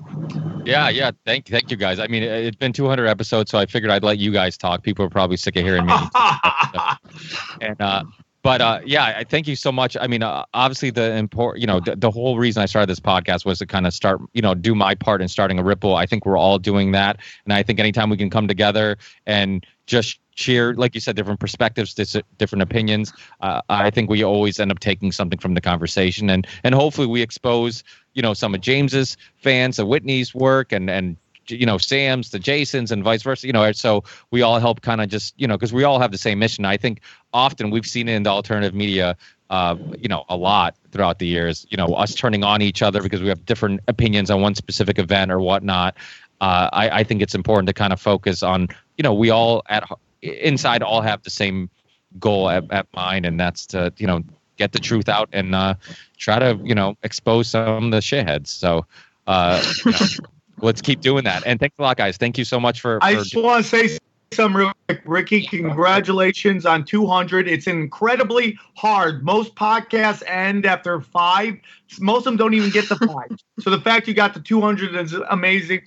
[0.66, 1.10] Yeah, yeah.
[1.24, 1.98] Thank, thank you guys.
[1.98, 4.82] I mean, it's been 200 episodes, so I figured I'd let you guys talk.
[4.82, 5.92] People are probably sick of hearing me.
[7.60, 8.04] and uh,
[8.46, 9.96] but uh, yeah, I thank you so much.
[10.00, 13.00] I mean, uh, obviously the important, you know, the, the, whole reason I started this
[13.00, 15.96] podcast was to kind of start, you know, do my part in starting a ripple.
[15.96, 19.66] I think we're all doing that, and I think anytime we can come together and
[19.86, 21.92] just share, like you said, different perspectives,
[22.38, 23.12] different opinions.
[23.40, 27.08] Uh, I think we always end up taking something from the conversation, and and hopefully
[27.08, 27.82] we expose,
[28.16, 32.38] you know, some of James's fans, of Whitney's work, and and you know Sam's, the
[32.40, 33.46] Jasons, and vice versa.
[33.46, 34.02] You know, so
[34.32, 36.64] we all help kind of just you know because we all have the same mission.
[36.64, 37.02] I think
[37.32, 39.16] often we've seen it in the alternative media.
[39.48, 41.66] Uh, you know, a lot throughout the years.
[41.70, 44.98] You know, us turning on each other because we have different opinions on one specific
[44.98, 45.94] event or whatnot.
[46.40, 48.66] Uh, I, I think it's important to kind of focus on.
[48.96, 49.88] You know, we all at
[50.22, 51.70] inside all have the same
[52.18, 54.24] goal at, at mind, and that's to you know
[54.56, 55.74] get the truth out and uh,
[56.16, 58.48] try to you know expose some of the shitheads.
[58.48, 58.86] So
[59.26, 59.98] uh, you know,
[60.60, 61.42] let's keep doing that.
[61.46, 62.16] And thanks a lot, guys.
[62.16, 62.98] Thank you so much for.
[63.02, 63.98] I for just want to say
[64.32, 65.42] some real quick, Ricky.
[65.46, 67.48] Congratulations on 200.
[67.48, 69.24] It's incredibly hard.
[69.24, 71.56] Most podcasts end after five.
[72.00, 73.38] Most of them don't even get the five.
[73.60, 75.82] so the fact you got the 200 is amazing.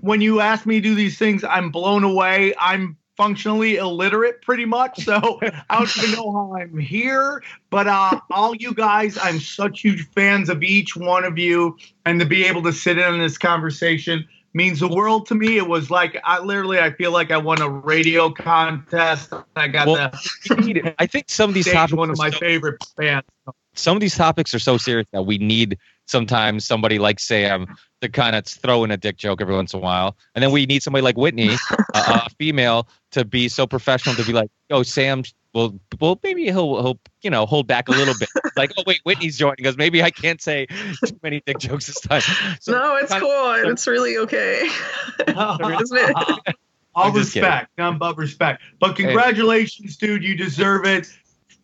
[0.00, 2.54] when you ask me to do these things, I'm blown away.
[2.58, 5.04] I'm functionally illiterate pretty much.
[5.04, 5.14] So
[5.70, 7.42] I don't even know how I'm here.
[7.70, 11.76] But uh, all you guys, I'm such huge fans of each one of you.
[12.04, 15.56] And to be able to sit in on this conversation means the world to me.
[15.58, 19.32] It was like I literally I feel like I won a radio contest.
[19.54, 22.82] I got Well, the I think some of these topics one of my so- favorite
[22.96, 23.26] bands.
[23.74, 27.76] some of these topics are so serious that we need sometimes somebody like Sam um,
[28.00, 30.50] to kind of throw in a dick joke every once in a while, and then
[30.52, 31.50] we need somebody like Whitney,
[31.94, 36.44] a, a female, to be so professional to be like, "Oh, Sam." Well, well, maybe
[36.44, 38.28] he'll, he'll, you know, hold back a little bit.
[38.58, 39.74] Like, oh wait, Whitney's joining us.
[39.78, 42.20] Maybe I can't say too many dick jokes this time.
[42.60, 43.70] So no, it's kind of- cool.
[43.70, 44.64] It's really okay.
[45.26, 46.56] Isn't it?
[46.94, 47.48] All I'm just kidding.
[47.48, 48.62] respect, none but respect.
[48.80, 50.24] But congratulations, dude.
[50.24, 51.06] You deserve it.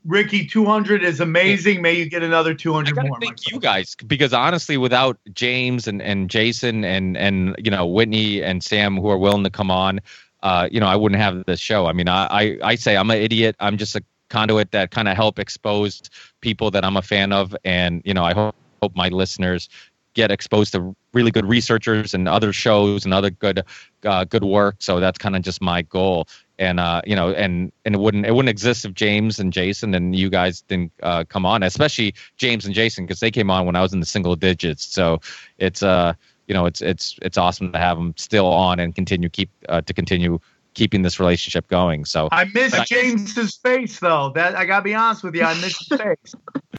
[0.05, 1.81] Ricky, 200 is amazing.
[1.81, 3.21] May you get another 200 gotta more.
[3.21, 8.43] thank you guys because honestly, without James and, and Jason and and you know Whitney
[8.43, 10.01] and Sam who are willing to come on,
[10.43, 11.87] uh, you know I wouldn't have this show.
[11.87, 13.55] I mean, I I, I say I'm an idiot.
[13.61, 16.03] I'm just a conduit that kind of help expose
[16.41, 19.69] people that I'm a fan of, and you know I hope, hope my listeners
[20.15, 23.63] get exposed to really good researchers and other shows and other good
[24.05, 24.77] uh, good work.
[24.81, 26.27] So that's kind of just my goal.
[26.63, 29.97] And uh, you know, and and it wouldn't it wouldn't exist if James and Jason
[29.97, 33.67] and you guys didn't uh, come on, especially James and Jason because they came on
[33.67, 34.85] when I was in the single digits.
[34.85, 35.21] So
[35.59, 36.13] it's uh
[36.47, 39.81] you know it's it's it's awesome to have them still on and continue keep uh,
[39.81, 40.39] to continue
[40.75, 42.05] keeping this relationship going.
[42.05, 44.31] So I miss James's face though.
[44.33, 45.43] That I gotta be honest with you.
[45.43, 46.35] I miss his face.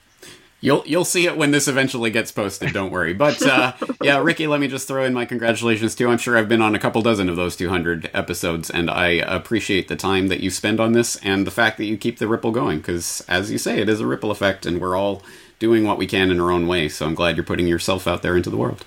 [0.64, 2.72] You'll you'll see it when this eventually gets posted.
[2.72, 3.14] Don't worry.
[3.14, 6.08] But uh, yeah, Ricky, let me just throw in my congratulations too.
[6.08, 9.90] I'm sure I've been on a couple dozen of those 200 episodes, and I appreciate
[9.90, 12.52] the time that you spend on this and the fact that you keep the ripple
[12.52, 12.78] going.
[12.78, 15.22] Because as you say, it is a ripple effect, and we're all
[15.60, 16.88] doing what we can in our own way.
[16.88, 18.86] So I'm glad you're putting yourself out there into the world.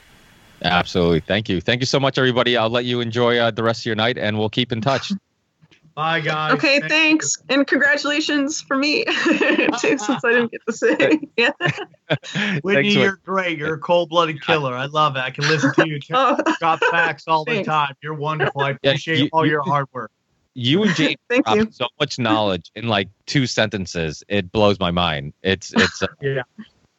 [0.62, 2.57] absolutely, thank you, thank you so much, everybody.
[2.57, 5.12] I'll let you enjoy uh, the rest of your night, and we'll keep in touch.
[5.97, 6.53] Bye, guys.
[6.53, 7.38] Okay, Thank thanks.
[7.49, 11.20] And congratulations for me too, since I didn't get to say.
[11.36, 11.51] Yeah.
[12.62, 13.59] Whitney, Thanks, you're great.
[13.59, 14.74] You're a cold-blooded killer.
[14.74, 15.20] I love it.
[15.20, 17.94] I can listen to you Oh, drop facts all the time.
[18.03, 18.61] You're wonderful.
[18.61, 20.11] I Yeah, appreciate you- all you- your hard work.
[20.55, 21.68] You and James thank you.
[21.70, 24.22] so much knowledge in like two sentences.
[24.28, 25.32] It blows my mind.
[25.42, 26.42] It's it's uh, Yeah.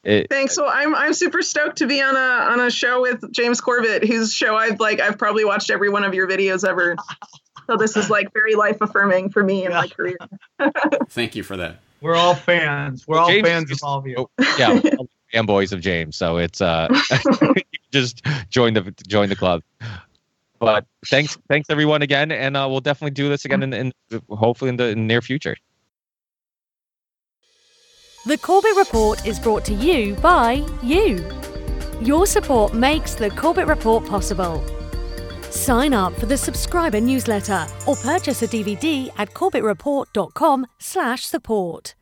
[0.04, 0.58] it, Thanks.
[0.58, 4.06] Well, I'm I'm super stoked to be on a on a show with James Corbett,
[4.08, 6.96] whose show I've like I've probably watched every one of your videos ever.
[7.68, 10.18] So this is like very life affirming for me in my career.
[11.10, 11.80] Thank you for that.
[12.02, 13.06] We're all fans.
[13.08, 14.16] We're Well, all James fans is- of all of you.
[14.18, 16.16] oh, yeah, we're all fanboys of James.
[16.16, 16.88] So it's uh,
[17.92, 19.64] just join the join the club.
[20.60, 23.94] But thanks, thanks everyone again, and uh, we'll definitely do this again in, in
[24.30, 25.56] hopefully in the near future.
[28.26, 31.24] The Corbett Report is brought to you by you.
[32.02, 34.64] Your support makes the Corbett Report possible.
[35.58, 41.96] Sign up for the subscriber newsletter or purchase a DVD at corbettreport.com/support.